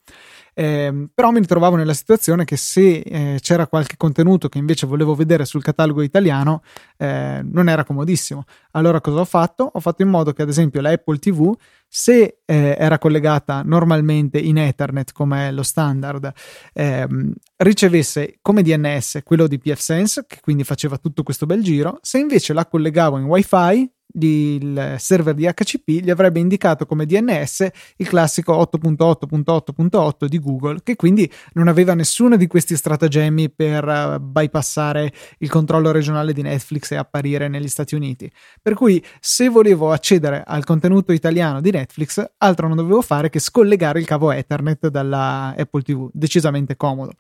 Eh, 0.54 1.08
però 1.14 1.32
mi 1.32 1.40
ritrovavo 1.40 1.76
nella 1.76 1.94
situazione 1.94 2.46
che 2.46 2.58
se 2.58 3.00
eh, 3.00 3.38
c'era 3.42 3.68
qualche 3.68 3.98
contenuto 3.98 4.50
che 4.50 4.58
invece 4.58 4.88
volevo 4.88 5.16
vedere 5.16 5.46
sul 5.46 5.64
catalogo 5.64 6.02
italiano 6.02 6.62
eh, 6.98 7.42
non 7.44 7.70
era 7.70 7.84
comodissimo. 7.84 8.44
Allora 8.72 9.02
cosa 9.02 9.22
ho 9.22 9.26
fatto? 9.26 9.70
Ho 9.74 9.80
fatto 9.80 10.02
in 10.02 10.10
modo 10.10 10.34
che 10.34 10.42
ad 10.42 10.50
esempio 10.50 10.82
la 10.82 10.92
Apple 10.92 11.18
TV 11.20 11.56
se 11.92 12.42
eh, 12.46 12.76
era 12.78 13.00
collegata 13.00 13.64
normalmente 13.66 14.38
in 14.38 14.60
Ethernet 14.60 15.12
come 15.12 15.48
è 15.48 15.52
lo 15.52 15.64
standard 15.64 16.32
ehm, 16.72 17.34
ricevesse 17.58 18.38
come 18.44 18.62
DNS 18.62 19.22
quello 19.24 19.48
di 19.48 19.58
pfSense 19.58 20.26
che 20.28 20.38
quindi 20.40 20.64
faceva 20.64 21.00
tutto 21.00 21.24
questo 21.24 21.48
bel 21.48 21.64
giro 21.64 21.98
se 22.04 22.20
invece 22.20 22.54
la 22.54 22.68
collegavo 22.68 23.18
in 23.18 23.26
wifi 23.26 23.92
il 24.14 24.96
server 24.98 25.36
di 25.36 25.46
HCP 25.46 26.02
gli 26.02 26.10
avrebbe 26.10 26.40
indicato 26.40 26.86
come 26.86 27.06
DNS 27.06 27.68
il 27.98 28.08
classico 28.08 28.54
8.8.8.8 28.54 30.26
di 30.26 30.40
Google, 30.40 30.80
che 30.82 30.96
quindi 30.96 31.32
non 31.54 31.68
aveva 31.68 31.94
nessuno 31.94 32.36
di 32.36 32.48
questi 32.48 32.76
stratagemmi 32.76 33.52
per 33.52 33.86
uh, 33.86 34.20
bypassare 34.20 35.14
il 35.40 35.50
controllo 35.50 35.92
regionale 35.92 36.34
di 36.34 36.42
Netflix 36.42 36.92
e 36.92 36.96
apparire 36.96 37.48
negli 37.48 37.68
Stati 37.68 37.94
Uniti. 37.94 38.32
Per 38.62 38.74
cui, 38.74 39.04
se 39.20 39.50
volevo 39.50 39.92
accedere 39.92 40.44
al 40.46 40.64
contenuto 40.64 41.12
italiano 41.12 41.62
di 41.62 41.72
Netflix, 41.72 42.24
altro 42.38 42.68
non 42.68 42.78
dovevo 42.78 43.02
fare 43.02 43.30
che 43.30 43.40
scollegare 43.40 44.00
il 44.00 44.06
cavo 44.06 44.32
Ethernet 44.32 44.88
dalla 44.88 45.54
Apple 45.56 45.82
TV, 45.84 46.10
decisamente 46.12 46.76
comodo. 46.76 47.14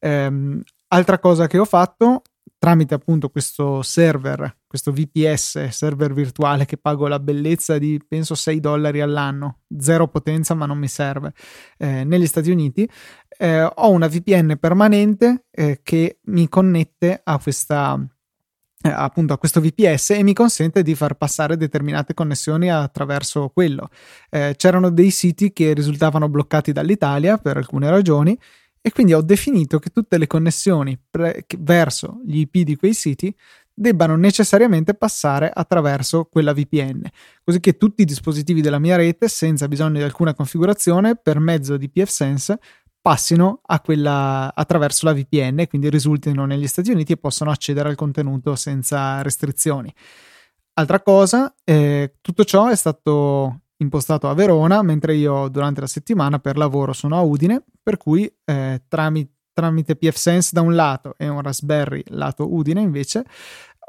Um, 0.00 0.62
altra 0.88 1.18
cosa 1.18 1.46
che 1.46 1.58
ho 1.58 1.64
fatto 1.64 2.22
tramite 2.58 2.94
appunto 2.94 3.28
questo 3.28 3.82
server, 3.82 4.58
questo 4.66 4.92
VPS, 4.92 5.68
server 5.68 6.12
virtuale 6.12 6.64
che 6.64 6.76
pago 6.76 7.06
la 7.06 7.20
bellezza 7.20 7.78
di 7.78 8.00
penso 8.06 8.34
6 8.34 8.60
dollari 8.60 9.00
all'anno, 9.00 9.60
zero 9.78 10.08
potenza 10.08 10.54
ma 10.54 10.66
non 10.66 10.78
mi 10.78 10.88
serve, 10.88 11.32
eh, 11.78 12.04
negli 12.04 12.26
Stati 12.26 12.50
Uniti, 12.50 12.88
eh, 13.38 13.62
ho 13.62 13.90
una 13.90 14.08
VPN 14.08 14.56
permanente 14.58 15.44
eh, 15.50 15.80
che 15.82 16.18
mi 16.24 16.48
connette 16.48 17.20
a 17.22 17.38
questa 17.38 18.04
eh, 18.80 18.90
appunto 18.90 19.32
a 19.32 19.38
questo 19.38 19.60
VPS 19.60 20.10
e 20.10 20.22
mi 20.22 20.32
consente 20.32 20.82
di 20.82 20.94
far 20.94 21.14
passare 21.14 21.56
determinate 21.56 22.14
connessioni 22.14 22.70
attraverso 22.70 23.48
quello. 23.48 23.88
Eh, 24.30 24.54
c'erano 24.56 24.90
dei 24.90 25.10
siti 25.10 25.52
che 25.52 25.72
risultavano 25.72 26.28
bloccati 26.28 26.70
dall'Italia 26.70 27.38
per 27.38 27.56
alcune 27.56 27.90
ragioni 27.90 28.38
e 28.80 28.90
quindi 28.92 29.12
ho 29.14 29.20
definito 29.20 29.78
che 29.78 29.90
tutte 29.90 30.18
le 30.18 30.26
connessioni 30.26 30.98
pre- 31.10 31.44
verso 31.58 32.20
gli 32.24 32.40
IP 32.40 32.58
di 32.58 32.76
quei 32.76 32.94
siti 32.94 33.34
debbano 33.72 34.16
necessariamente 34.16 34.94
passare 34.94 35.50
attraverso 35.52 36.24
quella 36.24 36.52
VPN, 36.52 37.02
così 37.44 37.60
che 37.60 37.76
tutti 37.76 38.02
i 38.02 38.04
dispositivi 38.04 38.60
della 38.60 38.80
mia 38.80 38.96
rete, 38.96 39.28
senza 39.28 39.68
bisogno 39.68 39.98
di 39.98 40.02
alcuna 40.02 40.34
configurazione, 40.34 41.14
per 41.16 41.38
mezzo 41.38 41.76
di 41.76 41.88
pfSense, 41.88 42.58
passino 43.00 43.60
quella, 43.82 44.52
attraverso 44.54 45.06
la 45.06 45.14
VPN, 45.14 45.64
quindi 45.68 45.88
risultino 45.88 46.44
negli 46.44 46.66
Stati 46.66 46.90
Uniti 46.90 47.12
e 47.12 47.16
possano 47.16 47.50
accedere 47.50 47.88
al 47.88 47.94
contenuto 47.94 48.56
senza 48.56 49.22
restrizioni. 49.22 49.94
Altra 50.74 51.00
cosa, 51.00 51.54
eh, 51.64 52.16
tutto 52.20 52.44
ciò 52.44 52.68
è 52.68 52.76
stato 52.76 53.60
impostato 53.78 54.28
a 54.28 54.34
Verona, 54.34 54.82
mentre 54.82 55.14
io 55.14 55.48
durante 55.48 55.80
la 55.80 55.86
settimana 55.86 56.38
per 56.38 56.56
lavoro 56.56 56.92
sono 56.92 57.16
a 57.16 57.20
Udine, 57.20 57.62
per 57.82 57.96
cui 57.96 58.30
eh, 58.44 58.82
tramite, 58.88 59.32
tramite 59.52 59.96
pfSense 59.96 60.50
da 60.52 60.60
un 60.60 60.74
lato 60.74 61.14
e 61.16 61.28
un 61.28 61.42
Raspberry 61.42 62.02
lato 62.08 62.52
Udine 62.52 62.80
invece, 62.80 63.24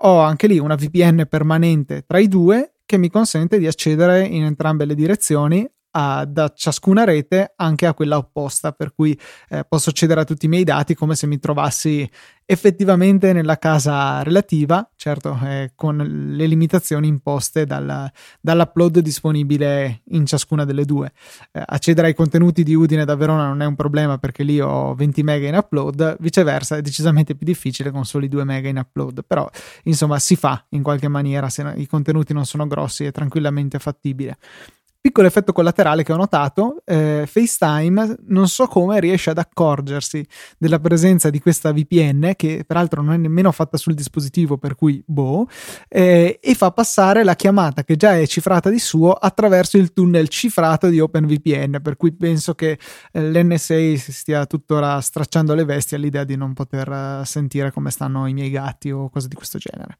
ho 0.01 0.19
anche 0.19 0.47
lì 0.47 0.57
una 0.57 0.75
VPN 0.75 1.25
permanente 1.29 2.05
tra 2.05 2.19
i 2.19 2.27
due 2.27 2.73
che 2.85 2.97
mi 2.97 3.09
consente 3.09 3.59
di 3.59 3.67
accedere 3.67 4.25
in 4.25 4.43
entrambe 4.43 4.85
le 4.85 4.95
direzioni 4.95 5.69
a, 5.91 6.25
da 6.25 6.51
ciascuna 6.55 7.03
rete 7.03 7.53
anche 7.55 7.85
a 7.85 7.93
quella 7.93 8.17
opposta, 8.17 8.71
per 8.71 8.93
cui 8.93 9.17
eh, 9.49 9.65
posso 9.67 9.89
accedere 9.89 10.21
a 10.21 10.25
tutti 10.25 10.45
i 10.45 10.49
miei 10.49 10.63
dati 10.63 10.95
come 10.95 11.15
se 11.15 11.27
mi 11.27 11.39
trovassi 11.39 12.09
effettivamente 12.51 13.31
nella 13.31 13.59
casa 13.59 14.23
relativa, 14.23 14.89
certo 14.95 15.37
eh, 15.43 15.73
con 15.75 15.97
le 15.97 16.47
limitazioni 16.47 17.07
imposte 17.07 17.65
dalla, 17.65 18.11
dall'upload 18.41 18.99
disponibile 19.01 20.01
in 20.05 20.25
ciascuna 20.25 20.65
delle 20.65 20.83
due. 20.83 21.11
Eh, 21.51 21.61
accedere 21.63 22.07
ai 22.07 22.15
contenuti 22.15 22.63
di 22.63 22.73
Udine 22.73 23.05
da 23.05 23.15
Verona 23.15 23.45
non 23.45 23.61
è 23.61 23.65
un 23.65 23.75
problema 23.75 24.17
perché 24.17 24.41
lì 24.41 24.59
ho 24.59 24.95
20 24.95 25.21
mega 25.21 25.47
in 25.47 25.55
upload, 25.57 26.17
viceversa 26.21 26.77
è 26.77 26.81
decisamente 26.81 27.35
più 27.35 27.45
difficile 27.45 27.91
con 27.91 28.03
soli 28.03 28.27
2 28.27 28.43
mega 28.43 28.67
in 28.67 28.77
upload, 28.77 29.23
però 29.27 29.47
insomma 29.83 30.17
si 30.17 30.35
fa 30.35 30.65
in 30.69 30.81
qualche 30.81 31.07
maniera, 31.07 31.49
se 31.49 31.71
i 31.75 31.85
contenuti 31.85 32.33
non 32.33 32.47
sono 32.47 32.65
grossi 32.65 33.05
è 33.05 33.11
tranquillamente 33.11 33.77
fattibile. 33.77 34.37
Piccolo 35.01 35.27
effetto 35.27 35.53
collaterale 35.53 36.03
che 36.03 36.11
ho 36.11 36.17
notato, 36.17 36.81
eh, 36.83 37.23
FaceTime 37.25 38.17
non 38.27 38.49
so 38.49 38.67
come 38.67 38.99
riesce 38.99 39.29
ad 39.29 39.37
accorgersi 39.37 40.27
della 40.57 40.77
presenza 40.79 41.29
di 41.29 41.39
questa 41.39 41.71
VPN, 41.71 42.33
che 42.35 42.65
peraltro 42.67 43.01
non 43.01 43.13
è 43.13 43.17
nemmeno 43.17 43.49
fatta 43.53 43.77
sul 43.77 43.93
dispositivo, 43.93 44.57
per 44.57 44.75
cui 44.75 45.01
boh, 45.05 45.47
eh, 45.87 46.37
e 46.41 46.53
fa 46.53 46.71
passare 46.71 47.23
la 47.23 47.37
chiamata 47.37 47.85
che 47.85 47.95
già 47.95 48.17
è 48.17 48.27
cifrata 48.27 48.69
di 48.69 48.77
suo 48.77 49.13
attraverso 49.13 49.77
il 49.77 49.93
tunnel 49.93 50.27
cifrato 50.27 50.89
di 50.89 50.99
OpenVPN, 50.99 51.79
per 51.81 51.95
cui 51.95 52.11
penso 52.11 52.53
che 52.53 52.77
eh, 53.13 53.31
l'NSA 53.31 53.95
stia 53.95 54.45
tuttora 54.47 54.99
stracciando 54.99 55.53
le 55.53 55.63
vesti 55.63 55.95
all'idea 55.95 56.25
di 56.25 56.35
non 56.35 56.51
poter 56.51 56.89
uh, 57.21 57.23
sentire 57.23 57.71
come 57.71 57.89
stanno 57.89 58.27
i 58.27 58.33
miei 58.33 58.49
gatti 58.49 58.91
o 58.91 59.09
cose 59.09 59.29
di 59.29 59.35
questo 59.35 59.59
genere. 59.59 59.97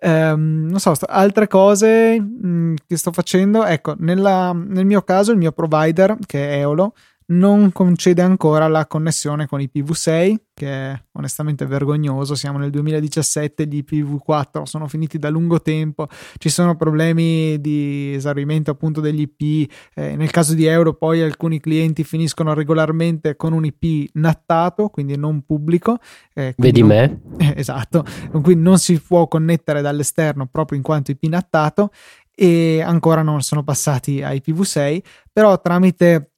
Um, 0.00 0.66
non 0.68 0.78
so, 0.78 0.92
altre 1.06 1.48
cose 1.48 2.20
mh, 2.20 2.48
mm, 2.48 2.74
che 2.86 2.96
sto 2.96 3.12
facendo, 3.12 3.64
ecco, 3.64 3.94
nella, 3.98 4.52
nel 4.52 4.84
mio 4.84 5.02
caso 5.02 5.32
il 5.32 5.38
mio 5.38 5.52
provider, 5.52 6.16
che 6.26 6.48
è 6.48 6.58
Eolo, 6.58 6.94
non 7.28 7.72
concede 7.72 8.22
ancora 8.22 8.68
la 8.68 8.86
connessione 8.86 9.46
con 9.46 9.58
IPv6, 9.58 10.34
che 10.54 10.68
è 10.68 11.02
onestamente 11.12 11.66
vergognoso. 11.66 12.36
Siamo 12.36 12.58
nel 12.58 12.70
2017, 12.70 13.66
gli 13.66 13.84
IPv4 13.84 14.62
sono 14.62 14.86
finiti 14.86 15.18
da 15.18 15.28
lungo 15.28 15.60
tempo, 15.60 16.06
ci 16.38 16.48
sono 16.48 16.76
problemi 16.76 17.60
di 17.60 18.12
esaurimento 18.14 18.70
appunto 18.70 19.00
degli 19.00 19.20
IP. 19.20 19.70
Eh, 19.94 20.14
nel 20.14 20.30
caso 20.30 20.54
di 20.54 20.66
Euro, 20.66 20.94
poi 20.94 21.20
alcuni 21.20 21.58
clienti 21.58 22.04
finiscono 22.04 22.54
regolarmente 22.54 23.34
con 23.34 23.52
un 23.52 23.64
IP 23.64 24.10
nattato, 24.14 24.88
quindi 24.88 25.16
non 25.16 25.42
pubblico. 25.42 25.98
Eh, 26.32 26.54
Vedi 26.56 26.80
non, 26.80 26.88
me? 26.88 27.20
Eh, 27.38 27.54
esatto, 27.58 28.04
con 28.30 28.40
cui 28.40 28.54
non 28.54 28.78
si 28.78 29.00
può 29.00 29.26
connettere 29.26 29.80
dall'esterno 29.80 30.46
proprio 30.46 30.78
in 30.78 30.84
quanto 30.84 31.10
IP 31.10 31.24
nattato 31.24 31.90
e 32.38 32.82
ancora 32.82 33.22
non 33.22 33.40
sono 33.40 33.64
passati 33.64 34.22
a 34.22 34.30
IPv6, 34.30 35.00
però 35.32 35.60
tramite 35.60 36.35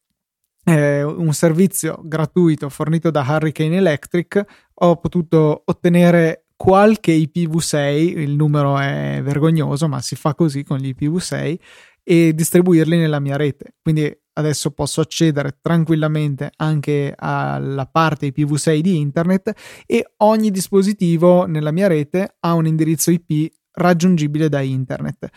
eh, 0.69 1.03
un 1.03 1.33
servizio 1.33 1.99
gratuito 2.05 2.69
fornito 2.69 3.11
da 3.11 3.25
Hurricane 3.27 3.77
Electric, 3.77 4.45
ho 4.75 4.97
potuto 4.97 5.63
ottenere 5.65 6.45
qualche 6.57 7.13
IPv6, 7.13 8.19
il 8.19 8.35
numero 8.35 8.79
è 8.79 9.21
vergognoso, 9.23 9.89
ma 9.89 10.01
si 10.01 10.15
fa 10.15 10.35
così 10.35 10.65
con 10.65 10.79
gli 10.79 10.95
IPv6 10.95 11.59
e 12.03 12.35
distribuirli 12.35 12.99
nella 12.99 13.21
mia 13.21 13.37
rete. 13.37 13.77
Quindi 13.81 14.15
adesso 14.35 14.71
posso 14.73 15.01
accedere 15.01 15.59
tranquillamente 15.61 16.51
anche 16.57 17.15
alla 17.17 17.87
parte 17.87 18.27
IPv6 18.29 18.79
di 18.81 18.99
internet 18.99 19.53
e 19.87 20.13
ogni 20.19 20.51
dispositivo 20.51 21.47
nella 21.47 21.73
mia 21.73 21.87
rete 21.87 22.37
ha 22.41 22.53
un 22.55 22.67
indirizzo 22.67 23.11
IP 23.11 23.53
raggiungibile 23.73 24.49
da 24.49 24.61
internet. 24.61 25.29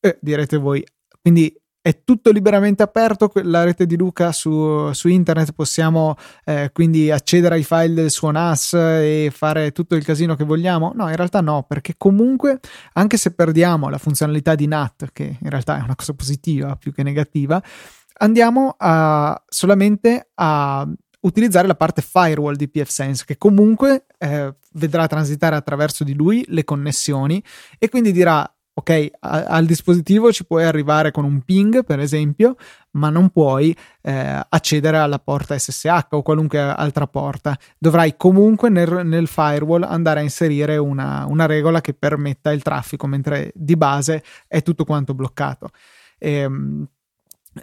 Eh, 0.00 0.18
direte 0.20 0.56
voi, 0.56 0.84
quindi 1.20 1.54
è 1.82 2.04
tutto 2.04 2.30
liberamente 2.30 2.82
aperto 2.82 3.30
la 3.42 3.64
rete 3.64 3.86
di 3.86 3.96
Luca 3.96 4.32
su, 4.32 4.92
su 4.92 5.08
internet 5.08 5.52
possiamo 5.52 6.14
eh, 6.44 6.70
quindi 6.72 7.10
accedere 7.10 7.54
ai 7.54 7.64
file 7.64 7.94
del 7.94 8.10
suo 8.10 8.30
NAS 8.30 8.74
e 8.74 9.32
fare 9.34 9.72
tutto 9.72 9.94
il 9.94 10.04
casino 10.04 10.36
che 10.36 10.44
vogliamo? 10.44 10.92
No 10.94 11.08
in 11.08 11.16
realtà 11.16 11.40
no 11.40 11.64
perché 11.66 11.94
comunque 11.96 12.60
anche 12.94 13.16
se 13.16 13.32
perdiamo 13.32 13.88
la 13.88 13.98
funzionalità 13.98 14.54
di 14.54 14.66
NAT 14.66 15.08
che 15.12 15.38
in 15.40 15.48
realtà 15.48 15.78
è 15.78 15.82
una 15.82 15.94
cosa 15.94 16.12
positiva 16.12 16.76
più 16.76 16.92
che 16.92 17.02
negativa 17.02 17.62
andiamo 18.18 18.74
a, 18.76 19.42
solamente 19.48 20.30
a 20.34 20.86
utilizzare 21.20 21.66
la 21.66 21.74
parte 21.74 22.02
firewall 22.02 22.56
di 22.56 22.68
pfSense 22.68 23.24
che 23.24 23.38
comunque 23.38 24.04
eh, 24.18 24.54
vedrà 24.72 25.06
transitare 25.06 25.56
attraverso 25.56 26.04
di 26.04 26.14
lui 26.14 26.44
le 26.48 26.64
connessioni 26.64 27.42
e 27.78 27.88
quindi 27.88 28.12
dirà 28.12 28.50
ok, 28.72 29.10
a- 29.20 29.44
al 29.44 29.66
dispositivo 29.66 30.32
ci 30.32 30.44
puoi 30.44 30.64
arrivare 30.64 31.10
con 31.10 31.24
un 31.24 31.42
ping, 31.42 31.84
per 31.84 32.00
esempio, 32.00 32.56
ma 32.92 33.10
non 33.10 33.30
puoi 33.30 33.76
eh, 34.02 34.40
accedere 34.48 34.98
alla 34.98 35.18
porta 35.18 35.58
SSH 35.58 36.06
o 36.10 36.22
qualunque 36.22 36.58
altra 36.58 37.06
porta. 37.06 37.58
Dovrai 37.78 38.16
comunque 38.16 38.68
nel, 38.70 39.06
nel 39.06 39.26
firewall 39.26 39.82
andare 39.82 40.20
a 40.20 40.22
inserire 40.22 40.76
una, 40.76 41.26
una, 41.28 41.46
regola 41.46 41.80
che 41.80 41.94
permetta 41.94 42.52
il 42.52 42.62
traffico, 42.62 43.06
mentre 43.06 43.52
di 43.54 43.76
base 43.76 44.22
è 44.46 44.62
tutto 44.62 44.84
quanto 44.84 45.14
bloccato. 45.14 45.70
E, 46.18 46.32
ehm, 46.32 46.86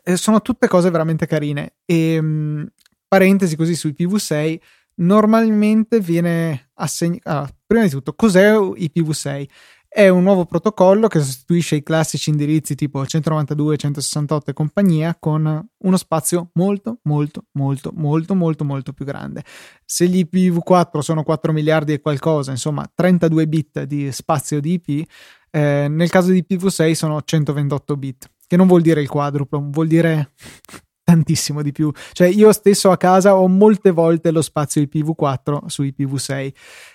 e 0.03 0.17
sono 0.17 0.41
tutte 0.41 0.67
cose 0.67 0.89
veramente 0.89 1.25
carine. 1.25 1.75
E, 1.85 2.13
ehm, 2.13 2.67
parentesi 3.07 3.55
così 3.55 3.75
sui 3.75 3.95
PV6 3.97 4.59
normalmente 4.97 5.99
viene 5.99 6.69
assegnato. 6.75 7.29
Allora, 7.29 7.49
prima 7.65 7.83
di 7.83 7.89
tutto, 7.89 8.13
cos'è 8.13 8.51
IPv6? 8.53 9.47
È 9.89 10.09
un 10.09 10.23
nuovo 10.23 10.45
protocollo 10.45 11.07
che 11.07 11.19
sostituisce 11.21 11.75
i 11.77 11.83
classici 11.83 12.29
indirizzi 12.29 12.75
tipo 12.75 13.05
192, 13.05 13.77
168 13.77 14.51
e 14.51 14.53
compagnia 14.53 15.15
con 15.17 15.67
uno 15.75 15.97
spazio 15.97 16.49
molto, 16.53 16.99
molto, 17.03 17.45
molto, 17.53 17.91
molto, 17.95 18.35
molto, 18.35 18.63
molto 18.65 18.93
più 18.93 19.05
grande. 19.05 19.43
Se 19.85 20.07
gli 20.07 20.27
IPv4 20.31 20.99
sono 20.99 21.23
4 21.23 21.53
miliardi 21.53 21.93
e 21.93 22.01
qualcosa, 22.01 22.51
insomma 22.51 22.89
32 22.93 23.47
bit 23.47 23.83
di 23.83 24.11
spazio 24.11 24.59
di 24.59 24.73
IP, 24.73 25.09
eh, 25.49 25.87
nel 25.89 26.09
caso 26.09 26.31
di 26.31 26.45
IPv6 26.47 26.91
sono 26.91 27.21
128 27.23 27.95
bit, 27.95 28.29
che 28.45 28.57
non 28.57 28.67
vuol 28.67 28.81
dire 28.81 29.01
il 29.01 29.09
quadruplo, 29.09 29.67
vuol 29.69 29.87
dire 29.87 30.33
tantissimo 31.07 31.61
di 31.61 31.71
più. 31.71 31.89
Cioè, 32.11 32.27
io 32.27 32.51
stesso 32.51 32.91
a 32.91 32.97
casa 32.97 33.37
ho 33.37 33.47
molte 33.47 33.91
volte 33.91 34.29
lo 34.29 34.41
spazio 34.41 34.81
IPv4 34.81 35.67
su 35.67 35.83
IPv6. 35.83 36.53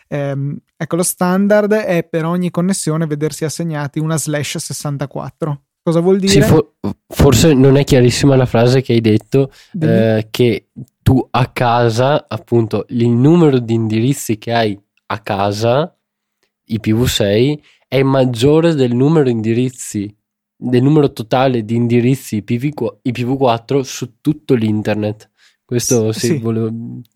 Ehm, 0.08 0.58
ecco, 0.76 0.96
lo 0.96 1.02
standard 1.02 1.72
è 1.72 2.04
per 2.04 2.26
ogni 2.26 2.50
connessione 2.50 3.06
vedersi 3.06 3.46
assegnati 3.46 3.98
una 3.98 4.18
slash 4.18 4.58
64. 4.58 5.62
Cosa 5.82 6.00
vuol 6.00 6.18
dire? 6.18 6.30
Sì, 6.30 6.42
for- 6.42 6.74
forse 7.08 7.54
non 7.54 7.76
è 7.76 7.84
chiarissima 7.84 8.36
la 8.36 8.44
frase 8.44 8.82
che 8.82 8.92
hai 8.92 9.00
detto, 9.00 9.50
eh, 9.80 10.28
che 10.30 10.66
tu 11.00 11.26
a 11.30 11.46
casa, 11.46 12.26
appunto, 12.28 12.84
il 12.90 13.08
numero 13.08 13.58
di 13.58 13.72
indirizzi 13.72 14.36
che 14.36 14.52
hai 14.52 14.78
a 15.06 15.18
casa, 15.20 15.96
IPv6, 16.68 17.58
è 17.88 18.02
maggiore 18.02 18.74
del 18.74 18.94
numero 18.94 19.24
di 19.24 19.30
indirizzi 19.30 20.14
del 20.62 20.82
numero 20.82 21.12
totale 21.12 21.64
di 21.64 21.74
indirizzi 21.74 22.36
IPv, 22.36 22.98
IPv4 23.04 23.80
su 23.80 24.14
tutto 24.20 24.54
l'internet. 24.54 25.30
Questo 25.64 26.12
sì, 26.12 26.26
sì 26.26 26.38
volevo, 26.38 26.70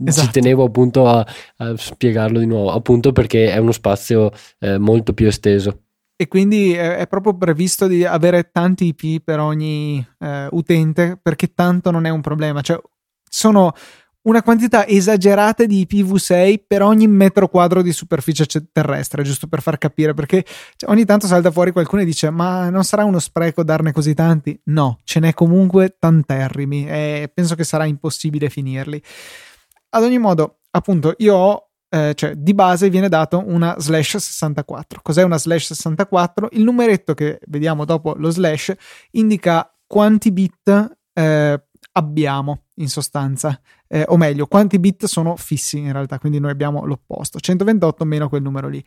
esatto. 0.05 0.27
ci 0.27 0.33
tenevo 0.33 0.65
appunto 0.65 1.07
a, 1.07 1.27
a, 1.59 1.77
spiegarlo 1.77 2.39
di 2.39 2.47
nuovo, 2.47 2.73
appunto 2.73 3.13
perché 3.13 3.53
è 3.53 3.59
uno 3.59 3.73
spazio 3.73 4.33
eh, 4.61 4.79
molto 4.79 5.13
più 5.13 5.27
esteso. 5.27 5.83
E 6.17 6.29
quindi 6.29 6.73
è, 6.73 6.97
è, 6.97 7.07
proprio 7.07 7.37
previsto 7.37 7.87
di 7.87 8.07
avere 8.07 8.51
tanti 8.51 8.95
IP 8.97 9.23
per 9.23 9.41
ogni 9.41 10.05
eh, 10.19 10.49
utente 10.51 11.19
perché 11.21 11.53
tanto 11.53 11.91
non 11.91 12.07
è 12.07 12.11
un 12.11 12.23
problema. 12.23 12.63
Cioè, 12.63 12.81
sono 13.29 13.75
una 14.27 14.43
quantità 14.43 14.87
esagerata 14.87 15.65
di 15.65 15.87
IPv6 15.89 16.65
per 16.67 16.83
ogni 16.83 17.07
metro 17.07 17.49
quadro 17.49 17.83
di 17.83 17.93
superficie 17.93 18.47
terrestre, 18.73 19.23
giusto 19.23 19.47
per 19.47 19.63
far 19.63 19.79
capire, 19.79 20.15
perché 20.15 20.45
cioè, 20.77 20.91
ogni 20.91 21.05
tanto 21.05 21.27
salta 21.27 21.51
fuori 21.51 21.73
qualcuno 21.73 22.03
e 22.03 22.05
dice 22.05 22.31
ma 22.31 22.69
non 22.69 22.85
sarà 22.85 23.05
uno 23.05 23.19
spreco 23.19 23.63
darne 23.63 23.93
così 23.93 24.15
tanti? 24.15 24.59
No, 24.65 24.99
ce 25.05 25.21
n'è 25.21 25.33
comunque 25.33 25.97
tanterrimi 25.99 26.87
e 26.89 27.31
penso 27.33 27.55
che 27.55 27.65
sarà 27.65 27.85
impossibile 27.85 28.51
finirli. 28.51 29.01
Ad 29.91 30.03
ogni 30.03 30.19
modo, 30.19 30.59
appunto, 30.71 31.15
io 31.19 31.35
ho, 31.35 31.71
eh, 31.89 32.13
cioè 32.15 32.35
di 32.35 32.53
base 32.53 32.91
viene 32.91 33.09
dato 33.09 33.43
una 33.47 33.77
slash 33.79 34.17
64. 34.17 35.01
Cos'è 35.03 35.23
una 35.23 35.39
slash 35.39 35.67
64? 35.67 36.49
Il 36.53 36.65
numeretto 36.65 37.15
che 37.15 37.39
vediamo 37.47 37.85
dopo 37.85 38.15
lo 38.17 38.31
slash 38.31 38.75
indica 39.13 39.73
quanti 39.87 40.33
bit 40.33 40.97
eh, 41.15 41.63
abbiamo 41.93 42.65
in 42.77 42.89
sostanza, 42.89 43.59
eh, 43.89 44.05
o 44.09 44.17
meglio, 44.17 44.47
quanti 44.47 44.79
bit 44.79 45.07
sono 45.07 45.37
fissi 45.37 45.79
in 45.79 45.93
realtà, 45.93 46.19
quindi 46.19 46.39
noi 46.39 46.51
abbiamo 46.51 46.85
l'opposto, 46.85 47.39
128 47.39 48.05
meno 48.05 48.29
quel 48.29 48.43
numero 48.43 48.69
lì. 48.69 48.85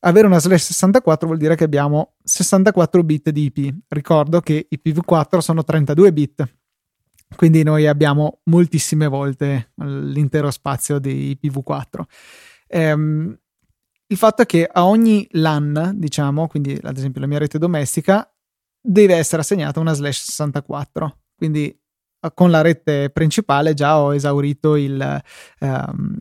Avere 0.00 0.26
una 0.26 0.38
slash 0.38 0.66
64 0.66 1.26
vuol 1.26 1.38
dire 1.38 1.56
che 1.56 1.64
abbiamo 1.64 2.14
64 2.22 3.02
bit 3.02 3.30
di 3.30 3.44
IP. 3.52 3.74
Ricordo 3.88 4.40
che 4.40 4.68
IPv4 4.70 5.38
sono 5.38 5.64
32 5.64 6.12
bit, 6.12 6.54
quindi 7.34 7.62
noi 7.62 7.86
abbiamo 7.86 8.40
moltissime 8.44 9.08
volte 9.08 9.72
l'intero 9.76 10.50
spazio 10.50 10.98
di 10.98 11.36
IPv4. 11.42 12.02
Ehm, 12.68 13.38
il 14.08 14.16
fatto 14.16 14.42
è 14.42 14.46
che 14.46 14.68
a 14.70 14.86
ogni 14.86 15.26
LAN, 15.32 15.94
diciamo, 15.96 16.46
quindi 16.46 16.78
ad 16.80 16.96
esempio 16.96 17.20
la 17.20 17.26
mia 17.26 17.38
rete 17.38 17.58
domestica, 17.58 18.30
deve 18.80 19.14
essere 19.14 19.42
assegnata 19.42 19.80
una 19.80 19.94
slash 19.94 20.22
64. 20.26 21.18
Quindi 21.34 21.76
con 22.34 22.50
la 22.50 22.60
rete 22.60 23.10
principale 23.10 23.74
già 23.74 24.00
ho 24.00 24.14
esaurito 24.14 24.76
il, 24.76 25.22
um, 25.60 26.16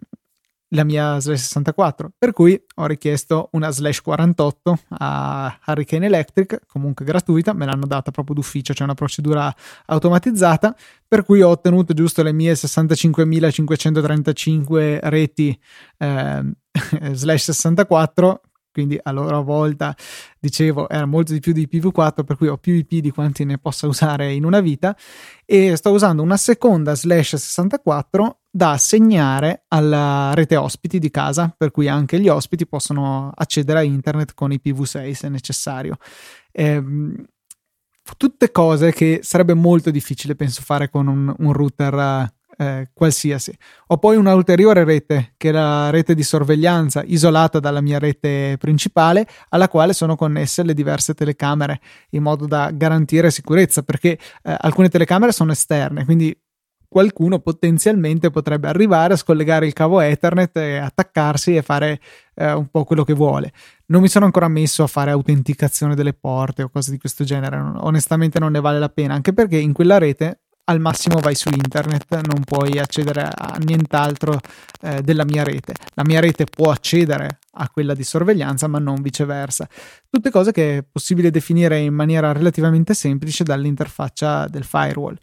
la 0.70 0.84
mia 0.84 1.20
slash 1.20 1.42
64 1.42 2.12
per 2.18 2.34
cui 2.34 2.60
ho 2.76 2.86
richiesto 2.86 3.50
una 3.54 3.72
slash 3.72 4.02
48 4.02 4.80
a 4.90 5.60
Hurricane 5.66 6.06
Electric 6.06 6.60
comunque 6.68 7.06
gratuita 7.06 7.54
me 7.54 7.66
l'hanno 7.66 7.86
data 7.86 8.12
proprio 8.12 8.36
d'ufficio 8.36 8.74
c'è 8.74 8.84
una 8.84 8.94
procedura 8.94 9.54
automatizzata 9.86 10.76
per 11.08 11.24
cui 11.24 11.42
ho 11.42 11.48
ottenuto 11.50 11.94
giusto 11.94 12.24
le 12.24 12.34
mie 12.34 12.52
65.535 12.54 15.00
reti 15.04 15.58
eh, 15.98 16.44
slash 17.14 17.52
64 17.52 18.42
quindi 18.76 19.00
a 19.02 19.12
loro 19.12 19.42
volta 19.42 19.96
dicevo 20.38 20.90
era 20.90 21.06
molto 21.06 21.32
di 21.32 21.40
più 21.40 21.54
di 21.54 21.66
IPv4 21.72 22.26
per 22.26 22.36
cui 22.36 22.50
ho 22.50 22.58
più 22.58 22.74
IP 22.74 22.96
di 22.96 23.10
quanti 23.10 23.46
ne 23.46 23.58
possa 23.58 23.88
usare 23.88 24.34
in 24.34 24.44
una 24.44 24.60
vita. 24.60 24.94
E 25.46 25.78
sto 25.78 25.92
usando 25.92 26.22
una 26.22 26.36
seconda 26.36 26.94
slash 26.94 27.36
64 27.36 28.40
da 28.52 28.72
assegnare 28.72 29.64
alla 29.70 30.34
rete 30.34 30.58
ospiti 30.58 31.00
di 31.00 31.10
casa 31.10 31.54
per 31.58 31.72
cui 31.72 31.88
anche 31.88 32.20
gli 32.20 32.28
ospiti 32.28 32.68
possono 32.68 33.32
accedere 33.34 33.80
a 33.80 33.84
internet 33.84 34.34
con 34.34 34.50
IPv6 34.50 35.12
se 35.14 35.30
necessario. 35.30 35.96
Ehm, 36.52 37.16
tutte 38.18 38.52
cose 38.52 38.92
che 38.92 39.22
sarebbe 39.24 39.54
molto 39.54 39.90
difficile 39.90 40.36
penso 40.36 40.62
fare 40.62 40.90
con 40.90 41.08
un, 41.08 41.34
un 41.38 41.54
router 41.54 42.30
eh, 42.58 42.90
qualsiasi. 42.94 43.56
Ho 43.88 43.98
poi 43.98 44.16
un'ulteriore 44.18 44.84
rete, 44.84 45.34
che 45.38 45.50
è 45.50 45.52
la 45.52 45.90
rete 45.90 46.16
di 46.16 46.24
sorveglianza 46.24 47.04
isolata 47.06 47.60
dalla 47.60 47.82
mia 47.82 48.00
rete 48.00 48.58
principale, 48.60 49.28
alla 49.50 49.68
quale 49.68 49.94
sono 49.94 50.16
connesse 50.16 50.64
le 50.64 50.74
diverse 50.74 51.14
telecamere 51.14 51.80
in 52.12 52.24
modo 52.24 52.46
da 52.46 52.72
garantire 52.72 53.32
sicurezza, 53.32 53.84
perché 53.84 54.18
eh, 54.44 54.56
alcune 54.60 54.90
telecamere 54.90 55.32
sono 55.32 55.52
esterne, 55.52 56.06
quindi 56.06 56.36
qualcuno 56.88 57.40
potenzialmente 57.40 58.30
potrebbe 58.30 58.70
arrivare 58.70 59.16
a 59.16 59.18
scollegare 59.18 59.66
il 59.66 59.74
cavo 59.74 60.00
Ethernet 60.00 60.56
e 60.56 60.78
attaccarsi 60.78 61.54
e 61.54 61.62
fare 61.62 62.00
eh, 62.36 62.54
un 62.54 62.68
po' 62.68 62.86
quello 62.86 63.04
che 63.04 63.14
vuole. 63.14 63.52
Non 63.88 64.02
mi 64.02 64.08
sono 64.08 64.24
ancora 64.24 64.48
messo 64.48 64.82
a 64.82 64.88
fare 64.88 65.12
autenticazione 65.12 65.94
delle 65.94 66.14
porte 66.14 66.64
o 66.64 66.70
cose 66.70 66.92
di 66.92 66.98
questo 66.98 67.26
genere, 67.26 67.58
onestamente 67.58 68.40
non 68.40 68.54
ne 68.54 68.62
vale 68.62 68.80
la 68.80 68.88
pena, 68.88 69.14
anche 69.14 69.34
perché 69.34 69.58
in 69.58 69.74
quella 69.74 69.98
rete 69.98 70.44
al 70.66 70.80
massimo 70.80 71.20
vai 71.20 71.36
su 71.36 71.50
internet, 71.50 72.22
non 72.26 72.44
puoi 72.44 72.80
accedere 72.80 73.30
a 73.32 73.58
nient'altro 73.60 74.40
eh, 74.82 75.02
della 75.02 75.24
mia 75.24 75.44
rete. 75.44 75.74
La 75.94 76.04
mia 76.04 76.20
rete 76.20 76.46
può 76.46 76.72
accedere 76.72 77.40
a 77.58 77.70
quella 77.70 77.94
di 77.94 78.04
sorveglianza, 78.04 78.68
ma 78.68 78.80
non 78.80 79.02
viceversa. 79.02 79.68
Tutte 80.10 80.32
cose 80.32 80.52
che 80.52 80.78
è 80.78 80.84
possibile 80.90 81.30
definire 81.30 81.80
in 81.80 81.94
maniera 81.94 82.32
relativamente 82.32 82.94
semplice 82.94 83.44
dall'interfaccia 83.44 84.48
del 84.48 84.64
firewall. 84.64 85.18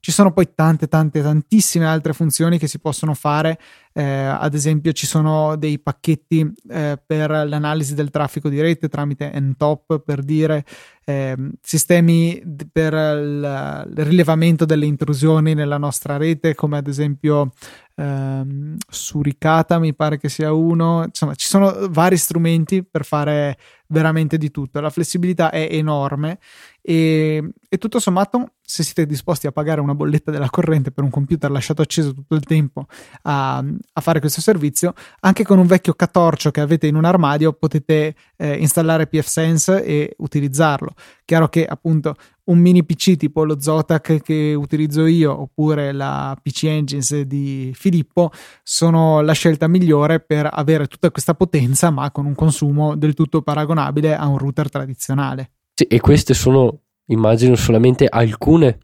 Ci 0.00 0.12
sono 0.12 0.32
poi 0.32 0.54
tante, 0.54 0.88
tante, 0.88 1.20
tantissime 1.20 1.84
altre 1.84 2.14
funzioni 2.14 2.58
che 2.58 2.66
si 2.66 2.78
possono 2.78 3.12
fare, 3.12 3.58
eh, 3.92 4.02
ad 4.02 4.54
esempio 4.54 4.92
ci 4.92 5.06
sono 5.06 5.56
dei 5.56 5.78
pacchetti 5.78 6.50
eh, 6.70 6.98
per 7.04 7.30
l'analisi 7.30 7.94
del 7.94 8.08
traffico 8.10 8.48
di 8.48 8.60
rete 8.60 8.88
tramite 8.88 9.30
NTOP 9.38 10.00
per 10.00 10.22
dire 10.22 10.64
eh, 11.04 11.36
sistemi 11.60 12.40
per 12.72 12.92
il, 12.94 13.86
il, 13.94 14.04
rilevamento 14.04 14.64
delle 14.64 14.86
intrusioni 14.86 15.54
nella 15.54 15.76
nostra 15.76 16.16
rete 16.16 16.54
come 16.54 16.78
ad 16.78 16.86
esempio 16.86 17.52
ehm, 18.00 18.76
Suricata 18.88 19.78
mi 19.78 19.94
pare 19.94 20.18
che 20.18 20.28
sia 20.28 20.52
uno. 20.52 21.04
Insomma 21.04 21.34
ci 21.34 21.46
sono 21.46 21.88
vari 21.90 22.16
strumenti 22.16 22.84
per 22.84 23.04
fare 23.04 23.58
veramente 23.88 24.38
di 24.38 24.50
tutto. 24.50 24.80
La 24.80 24.90
flessibilità 24.90 25.50
è 25.50 25.68
enorme 25.70 26.38
e, 26.82 27.52
e, 27.68 27.78
tutto 27.78 27.98
sommato 27.98 28.52
se 28.62 28.82
siete 28.82 29.04
disposti 29.04 29.46
a 29.46 29.52
pagare 29.52 29.82
una 29.82 29.94
bolletta 29.94 30.30
della 30.30 30.48
corrente 30.48 30.92
per 30.92 31.04
un 31.04 31.10
computer 31.10 31.50
lasciato 31.50 31.82
acceso 31.82 32.14
tutto 32.14 32.34
il 32.34 32.44
tempo 32.44 32.86
a, 33.22 33.58
a 33.58 34.00
fare 34.00 34.20
questo 34.20 34.40
servizio 34.40 34.94
anche 35.20 35.44
con 35.44 35.58
un 35.58 35.66
vecchio 35.66 35.92
catorcio 35.92 36.50
che 36.50 36.60
avete 36.60 36.86
in 36.86 36.94
un 36.94 37.04
armadio 37.04 37.52
potete 37.52 38.14
eh, 38.36 38.54
installare 38.54 39.08
pfSense 39.08 39.84
e 39.84 40.14
utilizzarlo 40.18 40.94
Chiaro 41.30 41.48
che 41.48 41.64
appunto 41.64 42.16
un 42.46 42.58
mini 42.58 42.82
PC 42.82 43.14
tipo 43.14 43.44
lo 43.44 43.60
Zotac 43.60 44.20
che 44.20 44.52
utilizzo 44.52 45.06
io 45.06 45.42
oppure 45.42 45.92
la 45.92 46.36
PC 46.42 46.64
Engines 46.64 47.20
di 47.20 47.70
Filippo 47.72 48.32
sono 48.64 49.20
la 49.20 49.32
scelta 49.32 49.68
migliore 49.68 50.18
per 50.18 50.48
avere 50.50 50.88
tutta 50.88 51.12
questa 51.12 51.34
potenza 51.34 51.90
ma 51.90 52.10
con 52.10 52.26
un 52.26 52.34
consumo 52.34 52.96
del 52.96 53.14
tutto 53.14 53.42
paragonabile 53.42 54.16
a 54.16 54.26
un 54.26 54.38
router 54.38 54.68
tradizionale. 54.70 55.52
Sì, 55.72 55.84
e 55.84 56.00
queste 56.00 56.34
sono, 56.34 56.80
immagino, 57.06 57.54
solamente 57.54 58.08
alcune 58.08 58.80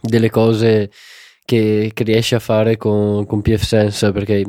delle 0.00 0.30
cose 0.30 0.90
che, 1.44 1.92
che 1.94 2.02
riesci 2.02 2.34
a 2.34 2.40
fare 2.40 2.76
con, 2.76 3.24
con 3.24 3.40
PFSense 3.40 4.10
perché 4.10 4.44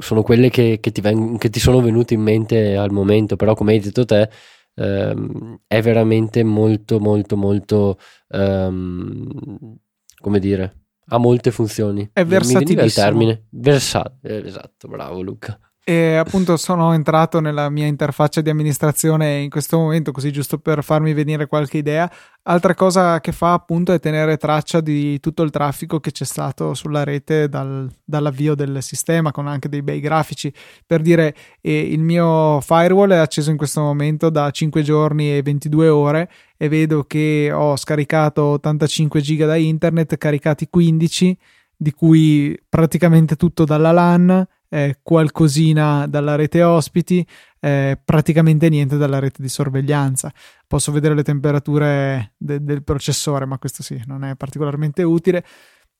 sono 0.00 0.20
quelle 0.20 0.50
che, 0.50 0.80
che, 0.82 0.92
ti 0.92 1.00
veng- 1.00 1.38
che 1.38 1.48
ti 1.48 1.60
sono 1.60 1.80
venute 1.80 2.12
in 2.12 2.20
mente 2.20 2.76
al 2.76 2.92
momento, 2.92 3.36
però 3.36 3.54
come 3.54 3.72
hai 3.72 3.80
detto 3.80 4.04
te 4.04 4.28
ehm, 4.74 5.60
è 5.66 5.80
veramente 5.82 6.42
molto 6.42 7.00
molto 7.00 7.36
molto 7.36 7.98
ehm, 8.28 9.76
come 10.20 10.38
dire 10.38 10.78
ha 11.08 11.18
molte 11.18 11.50
funzioni. 11.50 12.08
È 12.12 12.24
versatilissimo 12.24 12.84
il 12.84 12.92
termine 12.94 13.46
versatile 13.50 14.46
esatto 14.46 14.88
bravo 14.88 15.20
Luca 15.20 15.58
e 15.86 16.14
appunto 16.14 16.56
sono 16.56 16.94
entrato 16.94 17.40
nella 17.40 17.68
mia 17.68 17.84
interfaccia 17.84 18.40
di 18.40 18.48
amministrazione 18.48 19.40
in 19.40 19.50
questo 19.50 19.76
momento, 19.76 20.12
così 20.12 20.32
giusto 20.32 20.58
per 20.58 20.82
farmi 20.82 21.12
venire 21.12 21.46
qualche 21.46 21.76
idea. 21.76 22.10
Altra 22.44 22.74
cosa 22.74 23.20
che 23.20 23.32
fa 23.32 23.52
appunto 23.52 23.92
è 23.92 24.00
tenere 24.00 24.38
traccia 24.38 24.80
di 24.80 25.20
tutto 25.20 25.42
il 25.42 25.50
traffico 25.50 26.00
che 26.00 26.10
c'è 26.10 26.24
stato 26.24 26.72
sulla 26.72 27.04
rete 27.04 27.50
dal, 27.50 27.90
dall'avvio 28.02 28.54
del 28.54 28.82
sistema, 28.82 29.30
con 29.30 29.46
anche 29.46 29.68
dei 29.68 29.82
bei 29.82 30.00
grafici. 30.00 30.50
Per 30.86 31.02
dire, 31.02 31.34
eh, 31.60 31.78
il 31.80 32.00
mio 32.00 32.62
firewall 32.62 33.10
è 33.12 33.16
acceso 33.16 33.50
in 33.50 33.58
questo 33.58 33.82
momento 33.82 34.30
da 34.30 34.50
5 34.50 34.82
giorni 34.82 35.36
e 35.36 35.42
22 35.42 35.88
ore 35.88 36.30
e 36.56 36.68
vedo 36.68 37.04
che 37.04 37.50
ho 37.52 37.76
scaricato 37.76 38.42
85 38.42 39.20
giga 39.20 39.44
da 39.44 39.56
internet, 39.56 40.16
caricati 40.16 40.66
15 40.70 41.36
di 41.76 41.92
cui 41.92 42.58
praticamente 42.70 43.36
tutto 43.36 43.66
dalla 43.66 43.92
LAN 43.92 44.46
eh, 44.74 44.98
qualcosina 45.02 46.08
dalla 46.08 46.34
rete 46.34 46.64
ospiti, 46.64 47.24
eh, 47.60 47.96
praticamente 48.04 48.68
niente 48.68 48.96
dalla 48.96 49.20
rete 49.20 49.40
di 49.40 49.48
sorveglianza. 49.48 50.32
Posso 50.66 50.90
vedere 50.90 51.14
le 51.14 51.22
temperature 51.22 52.32
de- 52.36 52.60
del 52.60 52.82
processore, 52.82 53.46
ma 53.46 53.58
questo 53.58 53.84
sì, 53.84 54.02
non 54.06 54.24
è 54.24 54.34
particolarmente 54.34 55.04
utile. 55.04 55.44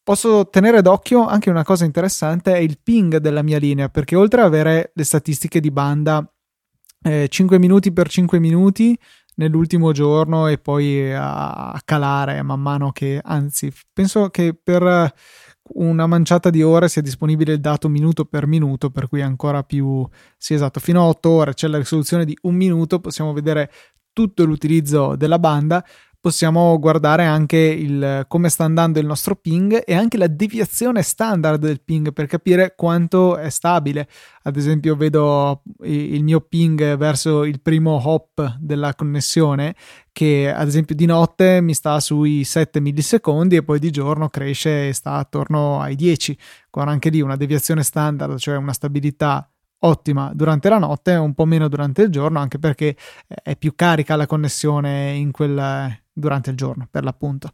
Posso 0.03 0.49
tenere 0.51 0.83
d'occhio 0.83 1.25
anche 1.25 1.51
una 1.51 1.63
cosa 1.63 1.85
interessante, 1.85 2.53
è 2.53 2.59
il 2.59 2.81
ping 2.83 3.19
della 3.19 3.43
mia 3.43 3.59
linea, 3.59 3.89
perché 3.89 4.17
oltre 4.17 4.41
ad 4.41 4.49
avere 4.49 4.91
le 4.93 5.05
statistiche 5.05 5.61
di 5.61 5.71
banda 5.71 6.29
eh, 7.03 7.29
5 7.29 7.59
minuti 7.61 7.93
per 7.93 8.09
5 8.09 8.41
minuti 8.41 8.99
nell'ultimo 9.37 9.93
giorno 9.93 10.49
e 10.49 10.59
poi 10.59 11.13
a, 11.15 11.81
calare 11.85 12.43
man 12.43 12.61
mano 12.61 12.91
che, 12.91 13.21
anzi, 13.23 13.73
penso 13.93 14.31
che 14.31 14.53
per 14.61 15.13
una 15.73 16.07
manciata 16.07 16.51
di 16.51 16.63
ore 16.63 16.89
sia 16.89 17.03
disponibile 17.03 17.55
il 17.55 17.61
dato 17.61 17.89
minuto 17.89 18.25
per 18.25 18.47
minuto, 18.47 18.91
per 18.91 19.09
cui 19.09 19.23
ancora 19.23 19.63
più, 19.63 20.07
sì 20.37 20.55
esatto, 20.55 20.81
fino 20.81 21.01
a 21.01 21.07
8 21.07 21.31
ore. 21.31 21.55
C'è 21.55 21.69
la 21.69 21.79
risoluzione 21.79 22.25
di 22.25 22.37
un 22.43 22.55
minuto, 22.55 23.01
possiamo 23.01 23.33
vedere 23.33 23.71
tutto 24.13 24.45
l'utilizzo 24.45 25.17
della 25.17 25.39
banda, 25.39 25.85
possiamo 26.25 26.79
guardare 26.79 27.27
anche 27.27 27.59
il, 27.59 28.25
come 28.29 28.49
sta 28.49 28.65
andando 28.65 28.99
il 28.99 29.05
nostro 29.05 29.37
ping 29.37 29.83
e 29.85 29.93
anche 29.93 30.17
la 30.17 30.27
deviazione 30.27 31.03
standard 31.03 31.61
del 31.61 31.83
ping 31.83 32.15
per 32.15 32.25
capire 32.25 32.73
quanto 32.75 33.37
è 33.37 33.51
stabile. 33.51 34.09
Ad 34.45 34.57
esempio, 34.57 34.97
vedo 34.97 35.61
il 35.83 36.25
mio 36.25 36.41
ping 36.41 36.97
verso 36.97 37.45
il 37.45 37.61
primo 37.61 38.01
hop 38.03 38.57
della 38.59 38.95
connessione 38.95 39.75
che 40.13 40.51
ad 40.51 40.67
esempio 40.67 40.95
di 40.95 41.05
notte 41.05 41.61
mi 41.61 41.75
sta 41.75 42.01
sui 42.01 42.43
7 42.43 42.81
millisecondi 42.81 43.57
e 43.57 43.63
poi 43.63 43.79
di 43.79 43.91
giorno 43.91 44.31
cresce 44.31 44.89
e 44.89 44.93
sta 44.95 45.15
attorno 45.15 45.81
ai 45.81 45.97
10 45.97 46.39
con 46.71 46.89
anche 46.89 47.11
lì 47.11 47.21
una 47.21 47.37
deviazione 47.37 47.83
standard 47.83 48.39
cioè 48.39 48.57
una 48.57 48.73
stabilità 48.73 49.54
ottima 49.85 50.33
durante 50.35 50.69
la 50.69 50.79
notte 50.79 51.15
un 51.15 51.35
po' 51.35 51.45
meno 51.45 51.69
durante 51.69 52.03
il 52.03 52.11
giorno 52.11 52.39
anche 52.39 52.59
perché 52.59 52.97
è 53.27 53.57
più 53.57 53.75
carica 53.75 54.17
la 54.17 54.27
connessione 54.27 55.13
in 55.13 55.31
quel, 55.31 55.99
durante 56.13 56.51
il 56.51 56.57
giorno, 56.57 56.89
per 56.91 57.05
l'appunto. 57.05 57.51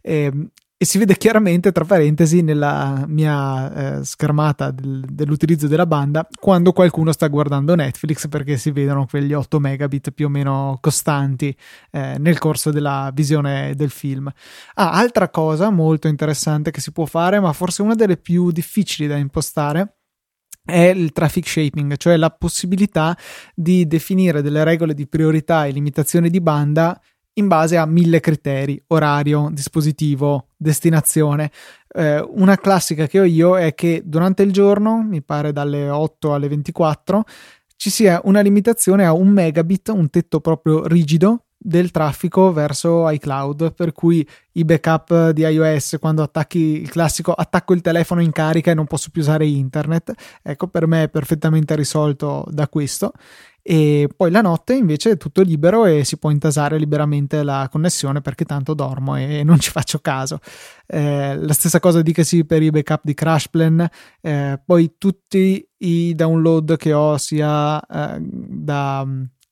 E, 0.00 0.14
ehm, 0.24 0.50
e 0.78 0.84
si 0.84 0.98
vede 0.98 1.16
chiaramente, 1.16 1.72
tra 1.72 1.86
parentesi, 1.86 2.42
nella 2.42 3.04
mia 3.06 4.00
eh, 4.00 4.04
schermata 4.04 4.70
del, 4.70 5.06
dell'utilizzo 5.08 5.68
della 5.68 5.86
banda 5.86 6.28
quando 6.38 6.72
qualcuno 6.72 7.12
sta 7.12 7.28
guardando 7.28 7.74
Netflix 7.74 8.28
perché 8.28 8.58
si 8.58 8.72
vedono 8.72 9.06
quegli 9.06 9.32
8 9.32 9.58
megabit 9.58 10.10
più 10.10 10.26
o 10.26 10.28
meno 10.28 10.76
costanti 10.82 11.56
eh, 11.92 12.16
nel 12.18 12.36
corso 12.38 12.70
della 12.72 13.10
visione 13.14 13.72
del 13.74 13.88
film. 13.88 14.30
Ah, 14.74 14.90
altra 14.92 15.30
cosa 15.30 15.70
molto 15.70 16.08
interessante 16.08 16.70
che 16.70 16.82
si 16.82 16.92
può 16.92 17.06
fare, 17.06 17.40
ma 17.40 17.54
forse 17.54 17.80
una 17.80 17.94
delle 17.94 18.18
più 18.18 18.50
difficili 18.50 19.08
da 19.08 19.16
impostare 19.16 19.95
è 20.66 20.92
il 20.94 21.12
traffic 21.12 21.48
shaping, 21.48 21.96
cioè 21.96 22.16
la 22.16 22.30
possibilità 22.30 23.16
di 23.54 23.86
definire 23.86 24.42
delle 24.42 24.64
regole 24.64 24.92
di 24.92 25.06
priorità 25.06 25.64
e 25.64 25.70
limitazione 25.70 26.28
di 26.28 26.40
banda 26.40 27.00
in 27.38 27.48
base 27.48 27.76
a 27.76 27.86
mille 27.86 28.20
criteri, 28.20 28.82
orario, 28.88 29.48
dispositivo, 29.52 30.48
destinazione. 30.56 31.50
Eh, 31.88 32.18
una 32.18 32.56
classica 32.56 33.06
che 33.06 33.20
ho 33.20 33.24
io 33.24 33.56
è 33.56 33.74
che 33.74 34.02
durante 34.04 34.42
il 34.42 34.52
giorno, 34.52 35.02
mi 35.02 35.22
pare 35.22 35.52
dalle 35.52 35.88
8 35.88 36.34
alle 36.34 36.48
24, 36.48 37.24
ci 37.76 37.90
sia 37.90 38.20
una 38.24 38.40
limitazione 38.40 39.04
a 39.04 39.12
un 39.12 39.28
megabit, 39.28 39.88
un 39.88 40.08
tetto 40.10 40.40
proprio 40.40 40.86
rigido 40.86 41.45
del 41.58 41.90
traffico 41.90 42.52
verso 42.52 43.08
iCloud, 43.08 43.74
per 43.74 43.92
cui 43.92 44.26
i 44.52 44.64
backup 44.64 45.30
di 45.30 45.42
iOS 45.42 45.96
quando 45.98 46.22
attacchi 46.22 46.58
il 46.58 46.90
classico 46.90 47.32
attacco 47.32 47.72
il 47.72 47.80
telefono 47.80 48.22
in 48.22 48.32
carica 48.32 48.70
e 48.70 48.74
non 48.74 48.86
posso 48.86 49.10
più 49.10 49.22
usare 49.22 49.46
internet, 49.46 50.12
ecco 50.42 50.68
per 50.68 50.86
me 50.86 51.04
è 51.04 51.08
perfettamente 51.08 51.74
risolto 51.74 52.44
da 52.50 52.68
questo. 52.68 53.12
E 53.68 54.08
poi 54.16 54.30
la 54.30 54.42
notte 54.42 54.74
invece 54.74 55.10
è 55.10 55.16
tutto 55.16 55.42
libero 55.42 55.86
e 55.86 56.04
si 56.04 56.18
può 56.18 56.30
intasare 56.30 56.78
liberamente 56.78 57.42
la 57.42 57.68
connessione 57.68 58.20
perché 58.20 58.44
tanto 58.44 58.74
dormo 58.74 59.16
e 59.16 59.42
non 59.44 59.58
ci 59.58 59.72
faccio 59.72 59.98
caso. 59.98 60.38
Eh, 60.86 61.36
la 61.36 61.52
stessa 61.52 61.80
cosa 61.80 62.00
dicasi 62.00 62.44
per 62.44 62.62
i 62.62 62.70
backup 62.70 63.00
di 63.02 63.14
CrashPlan, 63.14 63.88
eh, 64.20 64.60
poi 64.64 64.94
tutti 64.96 65.68
i 65.78 66.14
download 66.14 66.76
che 66.76 66.92
ho 66.92 67.16
sia 67.18 67.84
eh, 67.84 68.20
da 68.20 69.04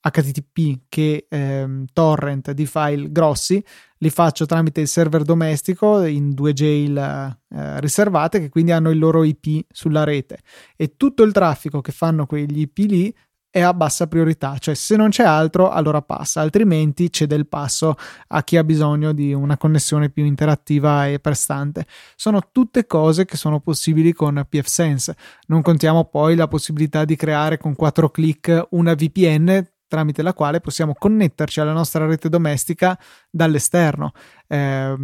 HTTP 0.04 0.82
che 0.88 1.26
ehm, 1.28 1.86
torrent 1.92 2.52
di 2.52 2.66
file 2.66 3.10
grossi 3.10 3.64
li 3.98 4.10
faccio 4.10 4.44
tramite 4.44 4.82
il 4.82 4.88
server 4.88 5.22
domestico 5.22 6.02
in 6.04 6.34
due 6.34 6.52
jail 6.52 6.96
eh, 6.96 7.80
riservate 7.80 8.38
che 8.38 8.50
quindi 8.50 8.72
hanno 8.72 8.90
il 8.90 8.98
loro 8.98 9.24
IP 9.24 9.64
sulla 9.70 10.04
rete 10.04 10.40
e 10.76 10.96
tutto 10.96 11.22
il 11.22 11.32
traffico 11.32 11.80
che 11.80 11.92
fanno 11.92 12.26
quegli 12.26 12.60
IP 12.60 12.78
lì 12.90 13.14
è 13.54 13.60
a 13.60 13.72
bassa 13.72 14.08
priorità, 14.08 14.58
cioè 14.58 14.74
se 14.74 14.96
non 14.96 15.10
c'è 15.10 15.22
altro 15.22 15.70
allora 15.70 16.02
passa, 16.02 16.40
altrimenti 16.40 17.12
cede 17.12 17.36
il 17.36 17.46
passo 17.46 17.94
a 18.26 18.42
chi 18.42 18.56
ha 18.56 18.64
bisogno 18.64 19.12
di 19.12 19.32
una 19.32 19.56
connessione 19.56 20.10
più 20.10 20.24
interattiva 20.24 21.06
e 21.06 21.20
prestante. 21.20 21.86
Sono 22.16 22.48
tutte 22.50 22.84
cose 22.86 23.24
che 23.24 23.36
sono 23.36 23.60
possibili 23.60 24.12
con 24.12 24.44
PFSense. 24.48 25.14
Non 25.46 25.62
contiamo 25.62 26.06
poi 26.06 26.34
la 26.34 26.48
possibilità 26.48 27.04
di 27.04 27.14
creare 27.14 27.56
con 27.56 27.76
quattro 27.76 28.10
clic 28.10 28.66
una 28.70 28.94
VPN 28.94 29.64
tramite 29.86 30.22
la 30.22 30.34
quale 30.34 30.60
possiamo 30.60 30.94
connetterci 30.94 31.60
alla 31.60 31.72
nostra 31.72 32.06
rete 32.06 32.28
domestica 32.28 32.98
dall'esterno. 33.30 34.12
Eh, 34.46 34.94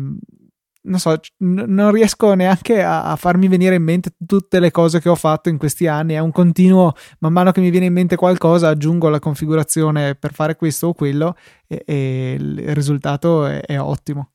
non 0.82 0.98
so, 0.98 1.12
n- 1.38 1.64
non 1.66 1.90
riesco 1.90 2.34
neanche 2.34 2.82
a-, 2.82 3.04
a, 3.04 3.16
farmi 3.16 3.48
venire 3.48 3.74
in 3.74 3.82
mente 3.82 4.14
tutte 4.26 4.60
le 4.60 4.70
cose 4.70 5.00
che 5.00 5.08
ho 5.08 5.14
fatto 5.14 5.48
in 5.48 5.58
questi 5.58 5.86
anni. 5.86 6.14
È 6.14 6.18
un 6.18 6.32
continuo, 6.32 6.94
man 7.18 7.32
mano 7.32 7.52
che 7.52 7.60
mi 7.60 7.70
viene 7.70 7.86
in 7.86 7.92
mente 7.92 8.16
qualcosa, 8.16 8.68
aggiungo 8.68 9.08
la 9.08 9.18
configurazione 9.18 10.14
per 10.14 10.32
fare 10.32 10.56
questo 10.56 10.88
o 10.88 10.94
quello 10.94 11.36
e, 11.66 11.82
e 11.84 12.36
il 12.38 12.74
risultato 12.74 13.44
è, 13.46 13.60
è 13.60 13.78
ottimo. 13.78 14.32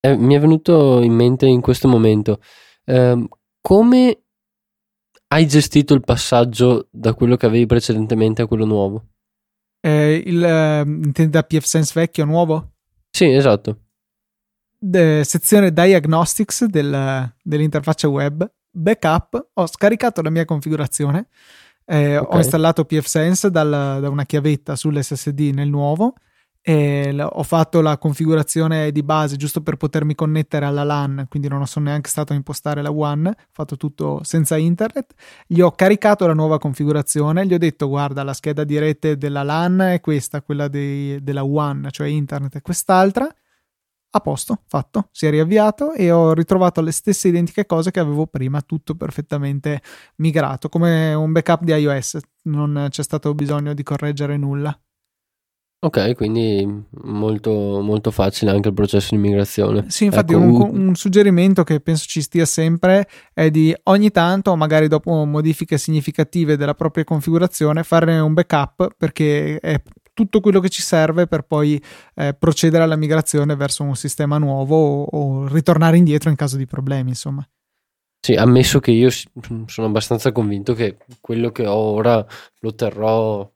Eh, 0.00 0.16
mi 0.16 0.34
è 0.34 0.40
venuto 0.40 1.00
in 1.00 1.12
mente 1.12 1.46
in 1.46 1.60
questo 1.60 1.88
momento 1.88 2.40
eh, 2.84 3.28
come 3.60 4.22
hai 5.28 5.46
gestito 5.46 5.94
il 5.94 6.02
passaggio 6.02 6.88
da 6.90 7.14
quello 7.14 7.36
che 7.36 7.46
avevi 7.46 7.66
precedentemente 7.66 8.42
a 8.42 8.46
quello 8.46 8.64
nuovo? 8.64 9.06
Eh, 9.80 10.22
il, 10.26 10.42
uh, 10.42 10.88
intendi 10.88 11.30
da 11.30 11.42
PFSense 11.42 11.92
vecchio 11.94 12.24
nuovo? 12.24 12.72
Sì, 13.10 13.26
esatto 13.26 13.82
de, 14.78 15.24
sezione 15.24 15.72
Diagnostics 15.72 16.64
del, 16.66 17.34
dell'interfaccia 17.42 18.08
web, 18.08 18.48
backup, 18.70 19.48
ho 19.54 19.66
scaricato 19.66 20.22
la 20.22 20.30
mia 20.30 20.44
configurazione, 20.44 21.28
eh, 21.84 22.16
okay. 22.16 22.36
ho 22.36 22.40
installato 22.40 22.84
pfSense 22.84 23.50
dal, 23.50 23.98
da 24.00 24.08
una 24.08 24.24
chiavetta 24.24 24.76
sull'SSD 24.76 25.50
nel 25.54 25.68
nuovo 25.68 26.14
e 26.68 27.16
ho 27.18 27.42
fatto 27.44 27.80
la 27.80 27.96
configurazione 27.96 28.92
di 28.92 29.02
base 29.02 29.36
giusto 29.36 29.62
per 29.62 29.78
potermi 29.78 30.14
connettere 30.14 30.66
alla 30.66 30.84
LAN, 30.84 31.24
quindi 31.30 31.48
non 31.48 31.66
sono 31.66 31.86
neanche 31.86 32.10
stato 32.10 32.34
a 32.34 32.36
impostare 32.36 32.82
la 32.82 32.90
WAN, 32.90 33.24
ho 33.26 33.34
fatto 33.52 33.78
tutto 33.78 34.20
senza 34.22 34.58
internet. 34.58 35.14
Gli 35.46 35.62
ho 35.62 35.70
caricato 35.70 36.26
la 36.26 36.34
nuova 36.34 36.58
configurazione, 36.58 37.46
gli 37.46 37.54
ho 37.54 37.58
detto 37.58 37.88
guarda 37.88 38.22
la 38.22 38.34
scheda 38.34 38.64
di 38.64 38.78
rete 38.78 39.16
della 39.16 39.42
LAN 39.44 39.78
è 39.94 40.00
questa, 40.02 40.42
quella 40.42 40.68
dei, 40.68 41.22
della 41.22 41.42
WAN, 41.42 41.88
cioè 41.90 42.08
internet 42.08 42.56
è 42.56 42.60
quest'altra. 42.60 43.26
A 44.10 44.20
posto, 44.20 44.60
fatto, 44.66 45.08
si 45.10 45.24
è 45.24 45.30
riavviato 45.30 45.94
e 45.94 46.10
ho 46.10 46.34
ritrovato 46.34 46.82
le 46.82 46.92
stesse 46.92 47.28
identiche 47.28 47.64
cose 47.64 47.90
che 47.90 48.00
avevo 48.00 48.26
prima, 48.26 48.60
tutto 48.60 48.94
perfettamente 48.94 49.80
migrato, 50.16 50.68
come 50.68 51.14
un 51.14 51.32
backup 51.32 51.62
di 51.62 51.72
iOS, 51.72 52.18
non 52.42 52.88
c'è 52.90 53.02
stato 53.02 53.32
bisogno 53.34 53.72
di 53.72 53.82
correggere 53.82 54.36
nulla. 54.36 54.78
Ok, 55.80 56.16
quindi 56.16 56.66
molto, 57.04 57.80
molto 57.80 58.10
facile 58.10 58.50
anche 58.50 58.68
il 58.68 58.74
processo 58.74 59.14
di 59.14 59.20
migrazione. 59.20 59.84
Sì, 59.88 60.06
infatti 60.06 60.32
ecco, 60.32 60.42
un, 60.42 60.88
un, 60.88 60.94
suggerimento 60.96 61.62
che 61.62 61.78
penso 61.78 62.06
ci 62.08 62.20
stia 62.20 62.46
sempre 62.46 63.08
è 63.32 63.48
di 63.48 63.72
ogni 63.84 64.10
tanto, 64.10 64.56
magari 64.56 64.88
dopo 64.88 65.24
modifiche 65.24 65.78
significative 65.78 66.56
della 66.56 66.74
propria 66.74 67.04
configurazione, 67.04 67.84
fare 67.84 68.18
un 68.18 68.34
backup 68.34 68.94
perché 68.96 69.60
è 69.60 69.80
tutto 70.12 70.40
quello 70.40 70.58
che 70.58 70.68
ci 70.68 70.82
serve 70.82 71.28
per 71.28 71.42
poi 71.42 71.80
eh, 72.16 72.34
procedere 72.36 72.82
alla 72.82 72.96
migrazione 72.96 73.54
verso 73.54 73.84
un 73.84 73.94
sistema 73.94 74.36
nuovo 74.36 75.04
o, 75.04 75.04
o 75.04 75.46
ritornare 75.46 75.96
indietro 75.96 76.28
in 76.28 76.34
caso 76.34 76.56
di 76.56 76.66
problemi, 76.66 77.10
insomma. 77.10 77.48
Sì, 78.20 78.34
ammesso 78.34 78.80
che 78.80 78.90
io 78.90 79.10
sono 79.10 79.86
abbastanza 79.86 80.32
convinto 80.32 80.74
che 80.74 80.96
quello 81.20 81.52
che 81.52 81.68
ho 81.68 81.76
ora 81.76 82.26
lo 82.58 82.74
terrò 82.74 83.48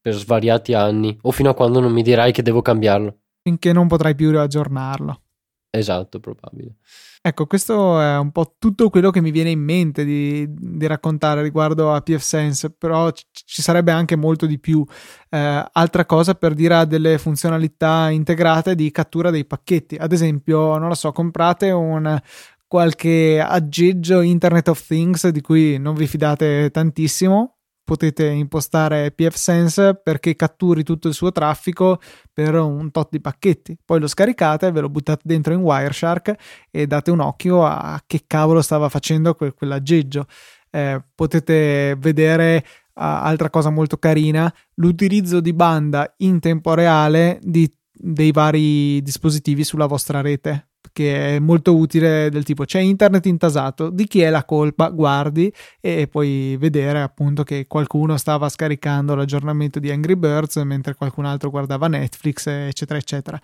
per 0.00 0.14
svariati 0.14 0.74
anni 0.74 1.16
o 1.22 1.30
fino 1.30 1.50
a 1.50 1.54
quando 1.54 1.80
non 1.80 1.92
mi 1.92 2.02
dirai 2.02 2.32
che 2.32 2.42
devo 2.42 2.62
cambiarlo. 2.62 3.18
Finché 3.42 3.72
non 3.72 3.88
potrai 3.88 4.14
più 4.14 4.36
aggiornarlo. 4.38 5.22
Esatto, 5.70 6.18
probabile. 6.18 6.76
Ecco, 7.22 7.46
questo 7.46 8.00
è 8.00 8.18
un 8.18 8.32
po' 8.32 8.56
tutto 8.58 8.88
quello 8.88 9.10
che 9.10 9.20
mi 9.20 9.30
viene 9.30 9.50
in 9.50 9.60
mente 9.60 10.04
di, 10.04 10.46
di 10.48 10.86
raccontare 10.86 11.42
riguardo 11.42 11.92
a 11.92 12.00
PFSense, 12.00 12.70
però 12.70 13.12
ci 13.12 13.62
sarebbe 13.62 13.92
anche 13.92 14.16
molto 14.16 14.46
di 14.46 14.58
più. 14.58 14.84
Eh, 15.28 15.64
altra 15.70 16.06
cosa 16.06 16.34
per 16.34 16.54
dire 16.54 16.74
ha 16.74 16.84
delle 16.86 17.18
funzionalità 17.18 18.08
integrate 18.08 18.74
di 18.74 18.90
cattura 18.90 19.30
dei 19.30 19.44
pacchetti. 19.44 19.96
Ad 19.96 20.12
esempio, 20.12 20.76
non 20.78 20.88
lo 20.88 20.94
so, 20.94 21.12
comprate 21.12 21.70
un, 21.70 22.18
qualche 22.66 23.40
aggeggio 23.40 24.22
Internet 24.22 24.68
of 24.68 24.86
Things 24.86 25.28
di 25.28 25.40
cui 25.40 25.78
non 25.78 25.94
vi 25.94 26.06
fidate 26.06 26.70
tantissimo, 26.70 27.58
potete 27.90 28.24
impostare 28.26 29.10
pfSense 29.10 29.96
perché 30.00 30.36
catturi 30.36 30.84
tutto 30.84 31.08
il 31.08 31.14
suo 31.14 31.32
traffico 31.32 32.00
per 32.32 32.54
un 32.54 32.92
tot 32.92 33.08
di 33.10 33.20
pacchetti. 33.20 33.76
Poi 33.84 33.98
lo 33.98 34.06
scaricate, 34.06 34.70
ve 34.70 34.80
lo 34.80 34.88
buttate 34.88 35.22
dentro 35.24 35.54
in 35.54 35.58
Wireshark 35.58 36.34
e 36.70 36.86
date 36.86 37.10
un 37.10 37.18
occhio 37.18 37.66
a 37.66 38.00
che 38.06 38.22
cavolo 38.28 38.62
stava 38.62 38.88
facendo 38.88 39.34
quel, 39.34 39.54
quell'aggeggio. 39.54 40.26
Eh, 40.70 41.02
potete 41.16 41.96
vedere 41.98 42.64
uh, 42.64 42.92
altra 42.94 43.50
cosa 43.50 43.70
molto 43.70 43.98
carina, 43.98 44.54
l'utilizzo 44.74 45.40
di 45.40 45.52
banda 45.52 46.14
in 46.18 46.38
tempo 46.38 46.74
reale 46.74 47.40
di, 47.42 47.68
dei 47.90 48.30
vari 48.30 49.02
dispositivi 49.02 49.64
sulla 49.64 49.86
vostra 49.86 50.20
rete 50.20 50.69
che 50.92 51.36
è 51.36 51.38
molto 51.38 51.76
utile 51.76 52.30
del 52.30 52.44
tipo 52.44 52.64
c'è 52.64 52.80
internet 52.80 53.26
intasato, 53.26 53.90
di 53.90 54.06
chi 54.06 54.20
è 54.20 54.30
la 54.30 54.44
colpa? 54.44 54.88
Guardi 54.88 55.52
e 55.80 56.08
puoi 56.08 56.56
vedere 56.58 57.00
appunto 57.00 57.42
che 57.42 57.66
qualcuno 57.66 58.16
stava 58.16 58.48
scaricando 58.48 59.14
l'aggiornamento 59.14 59.78
di 59.78 59.90
Angry 59.90 60.16
Birds 60.16 60.56
mentre 60.56 60.94
qualcun 60.94 61.26
altro 61.26 61.50
guardava 61.50 61.88
Netflix 61.88 62.46
eccetera 62.46 62.98
eccetera. 62.98 63.40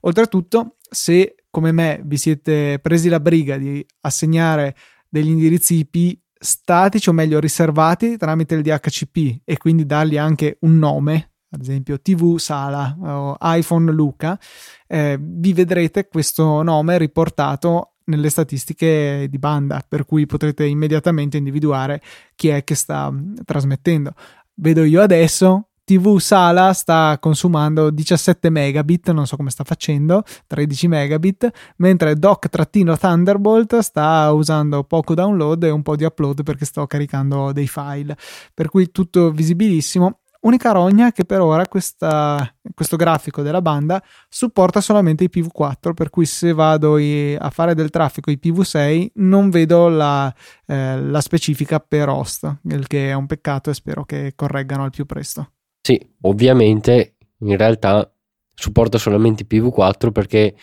Oltretutto 0.00 0.76
se 0.88 1.36
come 1.50 1.72
me 1.72 2.00
vi 2.04 2.16
siete 2.16 2.78
presi 2.80 3.08
la 3.08 3.20
briga 3.20 3.56
di 3.56 3.84
assegnare 4.00 4.76
degli 5.08 5.28
indirizzi 5.28 5.86
IP 5.90 6.18
statici 6.38 7.08
o 7.08 7.12
meglio 7.12 7.40
riservati 7.40 8.16
tramite 8.16 8.54
il 8.54 8.62
DHCP 8.62 9.40
e 9.44 9.56
quindi 9.56 9.86
dargli 9.86 10.18
anche 10.18 10.58
un 10.60 10.78
nome 10.78 11.30
ad 11.56 11.62
esempio 11.62 12.00
TV 12.00 12.36
Sala 12.36 12.96
o 13.00 13.36
iPhone 13.40 13.90
Luca, 13.90 14.38
eh, 14.86 15.18
vi 15.18 15.52
vedrete 15.52 16.06
questo 16.06 16.62
nome 16.62 16.98
riportato 16.98 17.94
nelle 18.04 18.28
statistiche 18.28 19.26
di 19.28 19.38
banda, 19.38 19.82
per 19.86 20.04
cui 20.04 20.26
potrete 20.26 20.64
immediatamente 20.64 21.38
individuare 21.38 22.00
chi 22.34 22.48
è 22.48 22.62
che 22.62 22.74
sta 22.74 23.10
mm, 23.10 23.36
trasmettendo. 23.44 24.12
Vedo 24.54 24.84
io 24.84 25.02
adesso 25.02 25.68
TV 25.86 26.18
Sala 26.18 26.72
sta 26.72 27.16
consumando 27.20 27.90
17 27.90 28.50
megabit, 28.50 29.10
non 29.12 29.26
so 29.26 29.36
come 29.36 29.50
sta 29.50 29.64
facendo, 29.64 30.24
13 30.46 30.88
megabit, 30.88 31.50
mentre 31.76 32.16
Doc-Thunderbolt 32.16 33.78
sta 33.78 34.32
usando 34.32 34.82
poco 34.84 35.14
download 35.14 35.62
e 35.62 35.70
un 35.70 35.82
po' 35.82 35.94
di 35.94 36.04
upload 36.04 36.42
perché 36.42 36.64
sto 36.64 36.86
caricando 36.86 37.52
dei 37.52 37.68
file, 37.68 38.16
per 38.52 38.68
cui 38.68 38.90
tutto 38.90 39.30
visibilissimo 39.30 40.18
Unica 40.46 40.70
rogna 40.70 41.10
che 41.10 41.24
per 41.24 41.40
ora 41.40 41.66
questa, 41.66 42.54
questo 42.72 42.94
grafico 42.94 43.42
della 43.42 43.60
banda 43.60 44.00
supporta 44.28 44.80
solamente 44.80 45.24
i 45.24 45.30
PV4, 45.32 45.92
per 45.92 46.08
cui 46.08 46.24
se 46.24 46.52
vado 46.52 46.98
i, 46.98 47.34
a 47.34 47.50
fare 47.50 47.74
del 47.74 47.90
traffico 47.90 48.30
IPv6 48.30 49.08
non 49.14 49.50
vedo 49.50 49.88
la, 49.88 50.32
eh, 50.66 51.00
la 51.00 51.20
specifica 51.20 51.80
per 51.80 52.08
host, 52.08 52.58
il 52.62 52.86
che 52.86 53.08
è 53.08 53.12
un 53.14 53.26
peccato 53.26 53.70
e 53.70 53.74
spero 53.74 54.04
che 54.04 54.34
correggano 54.36 54.84
al 54.84 54.90
più 54.90 55.04
presto. 55.04 55.50
Sì, 55.80 56.00
ovviamente 56.20 57.16
in 57.38 57.56
realtà 57.56 58.08
supporta 58.54 58.98
solamente 58.98 59.44
IPv4 59.50 60.12
perché 60.12 60.54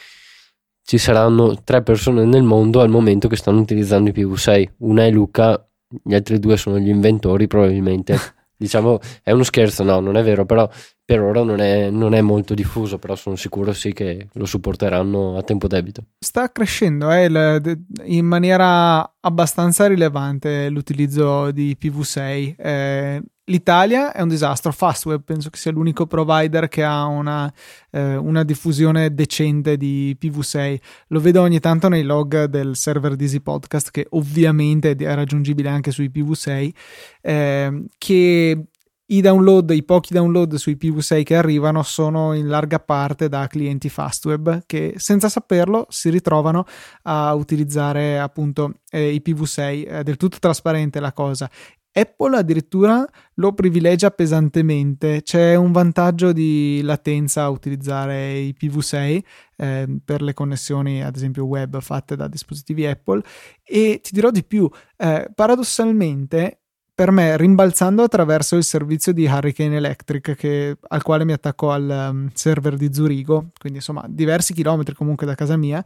ci 0.82 0.98
saranno 0.98 1.62
tre 1.62 1.84
persone 1.84 2.24
nel 2.24 2.44
mondo 2.44 2.80
al 2.80 2.90
momento 2.90 3.28
che 3.28 3.36
stanno 3.36 3.60
utilizzando 3.60 4.10
IPv6. 4.12 4.76
Una 4.78 5.04
è 5.04 5.12
Luca, 5.12 5.62
gli 6.02 6.14
altri 6.14 6.40
due 6.40 6.56
sono 6.56 6.80
gli 6.80 6.88
inventori 6.88 7.48
probabilmente. 7.48 8.18
diciamo 8.64 9.00
è 9.22 9.32
uno 9.32 9.44
scherzo, 9.44 9.84
no, 9.84 10.00
non 10.00 10.16
è 10.16 10.24
vero, 10.24 10.46
però 10.46 10.70
per 11.06 11.20
ora 11.20 11.44
non 11.44 11.60
è, 11.60 11.90
non 11.90 12.14
è, 12.14 12.22
molto 12.22 12.54
diffuso, 12.54 12.98
però 12.98 13.16
sono 13.16 13.36
sicuro 13.36 13.74
sì 13.74 13.92
che 13.92 14.30
lo 14.34 14.46
supporteranno 14.46 15.38
a 15.38 15.44
tempo 15.44 15.68
debito. 15.68 16.06
Sta 16.18 16.50
crescendo 16.52 17.12
eh, 17.12 17.62
in 18.06 18.26
maniera 18.26 19.14
abbastanza 19.20 19.88
rilevante 19.88 20.70
l'utilizzo 20.70 21.52
di 21.52 21.78
PV6. 21.80 22.56
Eh, 22.58 23.24
L'Italia 23.46 24.14
è 24.14 24.22
un 24.22 24.30
disastro. 24.30 24.72
Fastweb 24.72 25.22
penso 25.22 25.50
che 25.50 25.58
sia 25.58 25.72
l'unico 25.72 26.06
provider 26.06 26.70
che 26.70 26.82
ha 26.82 27.06
una, 27.06 27.52
eh, 27.92 28.16
una, 28.16 28.44
diffusione 28.44 29.14
decente 29.14 29.76
di 29.76 30.16
PV6. 30.18 30.80
Lo 31.08 31.20
vedo 31.20 31.42
ogni 31.42 31.60
tanto 31.60 31.90
nei 31.90 32.04
log 32.04 32.46
del 32.46 32.78
server 32.78 33.18
di 33.18 33.26
Easy 33.26 33.42
Podcast, 33.42 33.92
che 33.92 34.08
ovviamente 34.12 34.96
è 34.96 35.14
raggiungibile 35.14 35.68
anche 35.68 35.92
sui 35.92 36.10
PV6. 36.10 36.74
Eh, 37.20 37.84
che 37.98 38.66
i 39.06 39.20
download, 39.20 39.70
i 39.72 39.84
pochi 39.84 40.14
download 40.14 40.56
sui 40.56 40.78
PV6 40.80 41.24
che 41.24 41.36
arrivano 41.36 41.84
sono 41.84 42.34
in 42.34 42.48
larga 42.48 42.80
parte 42.80 43.28
da 43.28 43.48
clienti 43.48 43.90
Fastweb 43.90 44.64
che 44.66 44.94
senza 44.96 45.28
saperlo 45.28 45.86
si 45.90 46.10
ritrovano 46.10 46.66
a 47.04 47.34
utilizzare 47.34 48.18
appunto 48.18 48.76
eh, 48.90 49.12
i 49.12 49.22
PV6. 49.24 49.88
È 49.88 50.04
del 50.04 50.16
tutto 50.16 50.40
trasparente 50.40 51.02
la 51.02 51.12
cosa 51.12 51.50
Apple 51.94 52.38
addirittura 52.38 53.06
lo 53.36 53.54
privilegia 53.54 54.10
pesantemente, 54.10 55.22
c'è 55.22 55.56
un 55.56 55.72
vantaggio 55.72 56.32
di 56.32 56.82
latenza 56.84 57.44
a 57.44 57.50
utilizzare 57.50 58.38
i 58.38 58.56
PV6 58.60 59.20
eh, 59.58 60.00
per 60.04 60.22
le 60.22 60.34
connessioni 60.34 61.04
ad 61.04 61.16
esempio 61.16 61.46
web 61.46 61.80
fatte 61.80 62.16
da 62.16 62.28
dispositivi 62.28 62.86
Apple. 62.86 63.22
E 63.64 64.00
ti 64.02 64.12
dirò 64.12 64.32
di 64.32 64.44
più, 64.44 64.70
eh, 64.98 65.30
paradossalmente 65.34 66.64
per 66.96 67.10
me 67.10 67.36
rimbalzando 67.38 68.04
attraverso 68.04 68.56
il 68.56 68.64
servizio 68.64 69.14
di 69.14 69.26
Hurricane 69.26 69.78
Electric 69.78 70.36
che, 70.36 70.78
al 70.90 71.02
quale 71.02 71.26
mi 71.26 71.34
attacco 71.34 71.72
al 71.72 72.10
um, 72.12 72.30
server 72.34 72.76
di 72.76 72.94
Zurigo, 72.94 73.50
quindi 73.58 73.80
insomma 73.80 74.06
diversi 74.08 74.54
chilometri 74.54 74.94
comunque 74.94 75.26
da 75.26 75.34
casa 75.34 75.58
mia, 75.58 75.84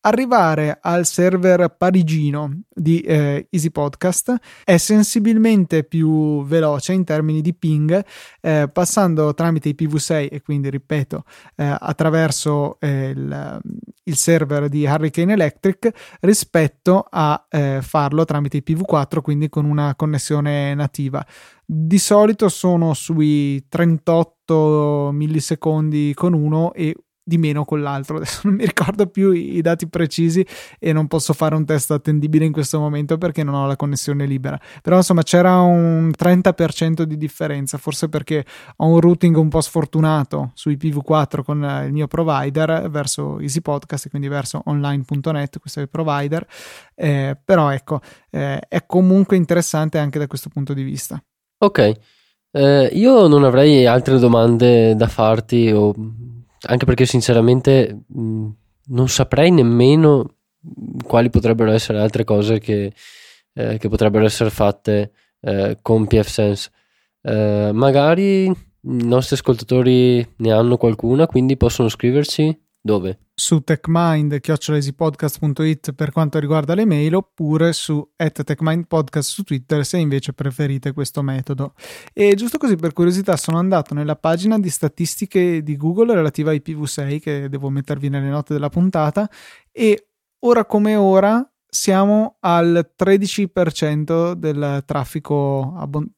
arrivare 0.00 0.78
al 0.80 1.04
server 1.04 1.74
parigino 1.76 2.62
di 2.68 3.00
eh, 3.00 3.48
Easy 3.50 3.70
Podcast 3.70 4.34
è 4.64 4.76
sensibilmente 4.76 5.84
più 5.84 6.44
veloce 6.44 6.92
in 6.92 7.04
termini 7.04 7.40
di 7.40 7.54
ping, 7.54 8.04
eh, 8.40 8.68
passando 8.72 9.34
tramite 9.34 9.70
i 9.70 9.76
PV6 9.76 10.28
e 10.30 10.42
quindi, 10.42 10.70
ripeto, 10.70 11.24
eh, 11.56 11.76
attraverso 11.78 12.78
eh, 12.80 13.10
il, 13.10 13.60
il, 14.04 14.16
server 14.16 14.68
di 14.68 14.84
Hurricane 14.84 15.32
Electric 15.32 15.90
rispetto 16.20 17.06
a 17.10 17.46
eh, 17.48 17.80
farlo 17.82 18.24
tramite 18.24 18.58
i 18.58 18.62
PV4, 18.64 19.20
quindi 19.20 19.48
con 19.48 19.64
una 19.64 19.94
connessione 19.96 20.74
nativa. 20.74 21.24
Di 21.64 21.98
solito 21.98 22.48
sono 22.48 22.94
sui 22.94 23.66
38 23.68 25.10
millisecondi 25.12 26.14
con 26.14 26.32
uno 26.32 26.72
e 26.72 26.96
di 27.28 27.36
meno 27.36 27.64
con 27.64 27.82
l'altro. 27.82 28.16
Adesso 28.18 28.40
non 28.44 28.54
mi 28.54 28.64
ricordo 28.64 29.06
più 29.06 29.30
i, 29.32 29.60
dati 29.60 29.86
precisi 29.86 30.44
e 30.78 30.92
non 30.92 31.06
posso 31.06 31.34
fare 31.34 31.54
un 31.54 31.64
test 31.64 31.90
attendibile 31.90 32.46
in 32.46 32.52
questo 32.52 32.80
momento 32.80 33.18
perché 33.18 33.44
non 33.44 33.54
ho 33.54 33.66
la 33.66 33.76
connessione 33.76 34.26
libera. 34.26 34.58
Però 34.82 34.96
insomma 34.96 35.22
c'era 35.22 35.60
un 35.60 36.10
30% 36.16 37.02
di 37.02 37.16
differenza, 37.16 37.76
forse 37.76 38.08
perché 38.08 38.44
ho 38.76 38.86
un 38.86 38.98
routing 38.98 39.36
un 39.36 39.48
po' 39.48 39.60
sfortunato 39.60 40.52
su 40.54 40.70
IPv4 40.70 41.42
con 41.44 41.82
il 41.84 41.92
mio 41.92 42.06
provider 42.06 42.88
verso 42.90 43.38
Easy 43.40 43.60
Podcast 43.60 44.06
e 44.06 44.10
quindi 44.10 44.28
verso 44.28 44.62
online.net, 44.64 45.58
questo 45.58 45.80
è 45.80 45.82
il 45.82 45.90
provider. 45.90 46.46
Eh, 46.94 47.38
però 47.44 47.70
ecco, 47.70 48.00
eh, 48.30 48.58
è 48.66 48.86
comunque 48.86 49.36
interessante 49.36 49.98
anche 49.98 50.18
da 50.18 50.26
questo 50.26 50.48
punto 50.48 50.72
di 50.72 50.82
vista. 50.82 51.22
Ok. 51.58 51.92
Eh, 52.50 52.90
io 52.94 53.26
non 53.26 53.44
avrei 53.44 53.84
altre 53.84 54.18
domande 54.18 54.94
da 54.96 55.06
farti 55.06 55.70
o 55.70 55.92
anche 56.66 56.84
perché 56.84 57.06
sinceramente 57.06 58.04
mh, 58.06 58.48
non 58.86 59.08
saprei 59.08 59.50
nemmeno 59.50 60.34
quali 61.04 61.30
potrebbero 61.30 61.72
essere 61.72 62.00
altre 62.00 62.24
cose 62.24 62.58
che, 62.58 62.92
eh, 63.54 63.78
che 63.78 63.88
potrebbero 63.88 64.24
essere 64.24 64.50
fatte 64.50 65.12
eh, 65.40 65.78
con 65.82 66.06
PFSense. 66.06 66.70
Eh, 67.22 67.70
magari 67.72 68.44
i 68.46 68.54
nostri 68.80 69.36
ascoltatori 69.36 70.26
ne 70.36 70.52
hanno 70.52 70.76
qualcuna, 70.76 71.26
quindi 71.26 71.56
possono 71.56 71.88
scriverci 71.88 72.58
dove? 72.80 73.18
Su 73.34 73.60
techmind.it 73.60 74.42
per 75.92 76.10
quanto 76.10 76.38
riguarda 76.38 76.74
le 76.74 76.84
mail 76.84 77.14
oppure 77.14 77.72
su 77.72 78.10
techmindpodcast 78.16 79.30
su 79.30 79.42
Twitter 79.44 79.84
se 79.84 79.98
invece 79.98 80.32
preferite 80.32 80.92
questo 80.92 81.22
metodo. 81.22 81.74
E 82.12 82.34
giusto 82.34 82.58
così 82.58 82.76
per 82.76 82.92
curiosità 82.92 83.36
sono 83.36 83.58
andato 83.58 83.94
nella 83.94 84.16
pagina 84.16 84.58
di 84.58 84.70
statistiche 84.70 85.62
di 85.62 85.76
Google 85.76 86.14
relativa 86.14 86.50
ai 86.50 86.62
PV6 86.64 87.20
che 87.20 87.48
devo 87.48 87.70
mettervi 87.70 88.08
nelle 88.08 88.28
note 88.28 88.54
della 88.54 88.70
puntata 88.70 89.30
e 89.70 90.08
ora 90.40 90.64
come 90.64 90.96
ora 90.96 91.48
siamo 91.70 92.38
al 92.40 92.92
13% 92.96 94.32
del 94.32 94.82
traffico, 94.86 95.74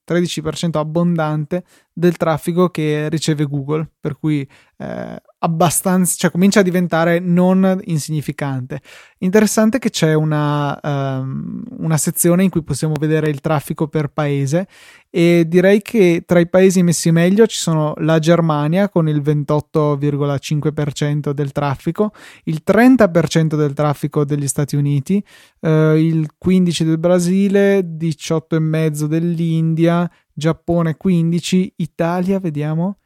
13% 0.06 0.78
abbondante 0.78 1.64
del 1.92 2.16
traffico 2.16 2.68
che 2.68 3.08
riceve 3.08 3.44
Google, 3.44 3.90
per 3.98 4.16
cui 4.16 4.48
eh, 4.80 5.22
abbastanza, 5.40 6.14
cioè 6.16 6.30
comincia 6.30 6.60
a 6.60 6.62
diventare 6.62 7.18
non 7.18 7.80
insignificante. 7.84 8.80
Interessante 9.18 9.78
che 9.78 9.90
c'è 9.90 10.14
una, 10.14 10.78
um, 10.82 11.62
una 11.78 11.98
sezione 11.98 12.44
in 12.44 12.50
cui 12.50 12.62
possiamo 12.62 12.94
vedere 12.98 13.28
il 13.28 13.40
traffico 13.40 13.88
per 13.88 14.08
paese 14.08 14.66
e 15.10 15.44
direi 15.46 15.82
che 15.82 16.22
tra 16.24 16.38
i 16.38 16.48
paesi 16.48 16.82
messi 16.82 17.10
meglio 17.10 17.46
ci 17.46 17.58
sono 17.58 17.92
la 17.98 18.18
Germania 18.18 18.88
con 18.88 19.06
il 19.06 19.20
28,5% 19.20 21.32
del 21.32 21.52
traffico, 21.52 22.12
il 22.44 22.62
30% 22.66 23.56
del 23.56 23.74
traffico 23.74 24.24
degli 24.24 24.48
Stati 24.48 24.76
Uniti, 24.76 25.22
eh, 25.60 25.94
il 25.98 26.26
15% 26.42 26.84
del 26.84 26.98
Brasile, 26.98 27.80
18,5% 27.80 29.04
dell'India, 29.04 30.10
Giappone 30.32 30.96
15%, 31.02 31.72
Italia 31.76 32.38
vediamo 32.38 32.99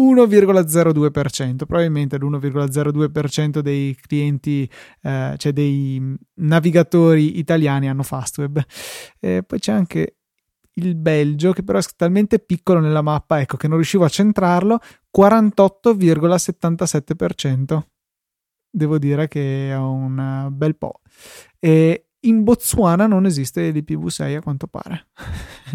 1,02%, 0.00 1.66
probabilmente 1.66 2.16
l'1,02% 2.16 3.60
dei 3.60 3.96
clienti, 4.00 4.68
eh, 5.02 5.34
cioè 5.36 5.52
dei 5.52 6.16
navigatori 6.34 7.38
italiani 7.38 7.88
hanno 7.88 8.02
Fastweb. 8.02 8.62
E 9.18 9.42
poi 9.42 9.58
c'è 9.58 9.72
anche 9.72 10.16
il 10.74 10.94
Belgio, 10.96 11.52
che 11.52 11.62
però 11.62 11.78
è 11.78 11.82
talmente 11.96 12.38
piccolo 12.38 12.80
nella 12.80 13.02
mappa, 13.02 13.40
ecco, 13.40 13.56
che 13.56 13.68
non 13.68 13.76
riuscivo 13.76 14.04
a 14.04 14.08
centrarlo, 14.08 14.78
48,77%. 15.16 17.82
Devo 18.72 18.98
dire 18.98 19.26
che 19.28 19.70
è 19.70 19.76
un 19.76 20.48
bel 20.52 20.76
po'. 20.76 21.00
E 21.58 22.09
in 22.20 22.42
Botswana 22.42 23.06
non 23.06 23.24
esiste 23.24 23.70
l'IPv6 23.70 24.36
a 24.36 24.42
quanto 24.42 24.66
pare. 24.66 25.06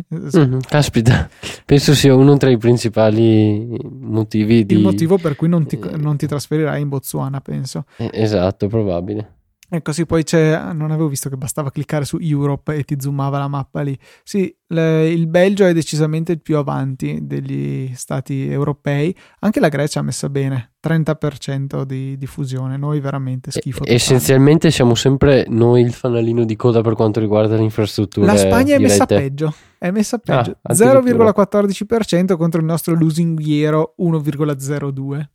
mm, 0.14 0.60
caspita, 0.68 1.30
penso 1.66 1.94
sia 1.94 2.14
uno 2.14 2.38
tra 2.38 2.50
i 2.50 2.58
principali 2.58 3.78
motivi 4.00 4.66
di... 4.66 4.76
Il 4.76 4.82
motivo 4.82 5.18
per 5.18 5.36
cui 5.36 5.48
non 5.48 5.66
ti, 5.66 5.80
non 5.98 6.18
ti 6.18 6.28
trasferirai 6.28 6.82
in 6.82 6.90
Botswana, 6.90 7.42
penso. 7.42 7.86
Eh, 7.98 8.10
esatto, 8.14 8.68
probabile. 8.68 9.34
Ecco, 9.76 9.92
sì, 9.92 10.06
poi 10.06 10.24
c'è, 10.24 10.72
non 10.72 10.92
avevo 10.92 11.10
visto 11.10 11.28
che 11.28 11.36
bastava 11.36 11.70
cliccare 11.70 12.06
su 12.06 12.18
Europe 12.22 12.74
e 12.74 12.84
ti 12.84 12.96
zoomava 12.98 13.38
la 13.38 13.50
mappa 13.50 13.82
lì. 13.82 13.98
Sì, 14.24 14.56
le, 14.68 15.10
il 15.10 15.28
Belgio 15.28 15.66
è 15.66 15.74
decisamente 15.74 16.32
il 16.32 16.42
più 16.42 16.56
avanti 16.56 17.20
degli 17.24 17.92
stati 17.94 18.50
europei, 18.50 19.14
anche 19.40 19.60
la 19.60 19.68
Grecia 19.68 20.00
ha 20.00 20.04
messa 20.04 20.30
bene, 20.30 20.76
30% 20.82 21.84
di 21.84 22.18
diffusione, 22.18 22.78
noi 22.78 23.02
veramente 23.02 23.52
schifo. 23.52 23.84
E, 23.84 23.96
essenzialmente 23.96 24.72
siamo 24.72 24.96
sempre 24.96 25.46
noi 25.50 25.82
il 25.82 25.92
fanalino 25.92 26.46
di 26.46 26.56
coda 26.56 26.80
per 26.80 26.94
quanto 26.94 27.20
riguarda 27.20 27.58
l'infrastruttura. 27.58 28.28
La 28.28 28.38
Spagna 28.38 28.78
è 28.78 28.80
messa 28.80 29.06
peggio, 29.06 29.54
è 29.78 29.92
messa 29.92 30.20
peggio, 30.20 30.58
ah, 30.62 30.74
0,14% 30.74 32.38
contro 32.38 32.62
il 32.62 32.66
nostro 32.66 32.94
lusinghiero 32.96 33.96
1,02%. 34.00 35.26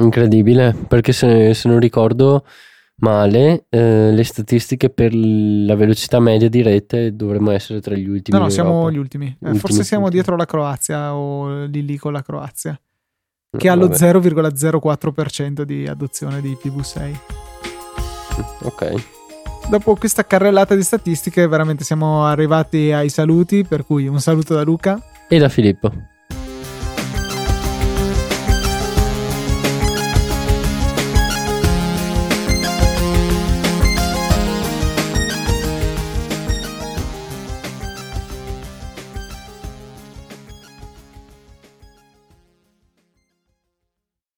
Incredibile, 0.00 0.76
perché 0.88 1.12
se, 1.12 1.54
se 1.54 1.68
non 1.68 1.78
ricordo 1.78 2.44
male, 2.98 3.66
eh, 3.68 4.10
le 4.12 4.24
statistiche 4.24 4.90
per 4.90 5.14
la 5.14 5.74
velocità 5.74 6.20
media 6.20 6.48
di 6.48 6.62
rete 6.62 7.14
dovremmo 7.14 7.50
essere 7.50 7.80
tra 7.80 7.94
gli 7.94 8.08
ultimi. 8.08 8.38
No, 8.38 8.44
no, 8.44 8.50
siamo 8.50 8.90
gli 8.90 8.98
ultimi. 8.98 9.36
Eh, 9.40 9.54
forse 9.54 9.84
siamo 9.84 10.04
ultimi. 10.04 10.22
dietro 10.22 10.36
la 10.36 10.46
Croazia 10.46 11.14
o 11.14 11.64
lì 11.64 11.84
lì 11.84 11.96
con 11.96 12.12
la 12.12 12.22
Croazia, 12.22 12.78
che 13.56 13.66
no, 13.66 13.72
ha 13.72 13.76
lo 13.76 13.88
0,04% 13.88 15.62
di 15.62 15.86
adozione 15.86 16.40
di 16.40 16.56
PV6. 16.60 17.16
Ok. 18.62 19.04
Dopo 19.68 19.96
questa 19.96 20.24
carrellata 20.24 20.74
di 20.74 20.82
statistiche, 20.82 21.46
veramente 21.46 21.84
siamo 21.84 22.24
arrivati 22.24 22.90
ai 22.90 23.10
saluti, 23.10 23.64
per 23.64 23.84
cui 23.84 24.08
un 24.08 24.20
saluto 24.20 24.54
da 24.54 24.62
Luca 24.62 24.98
e 25.28 25.38
da 25.38 25.48
Filippo. 25.48 25.92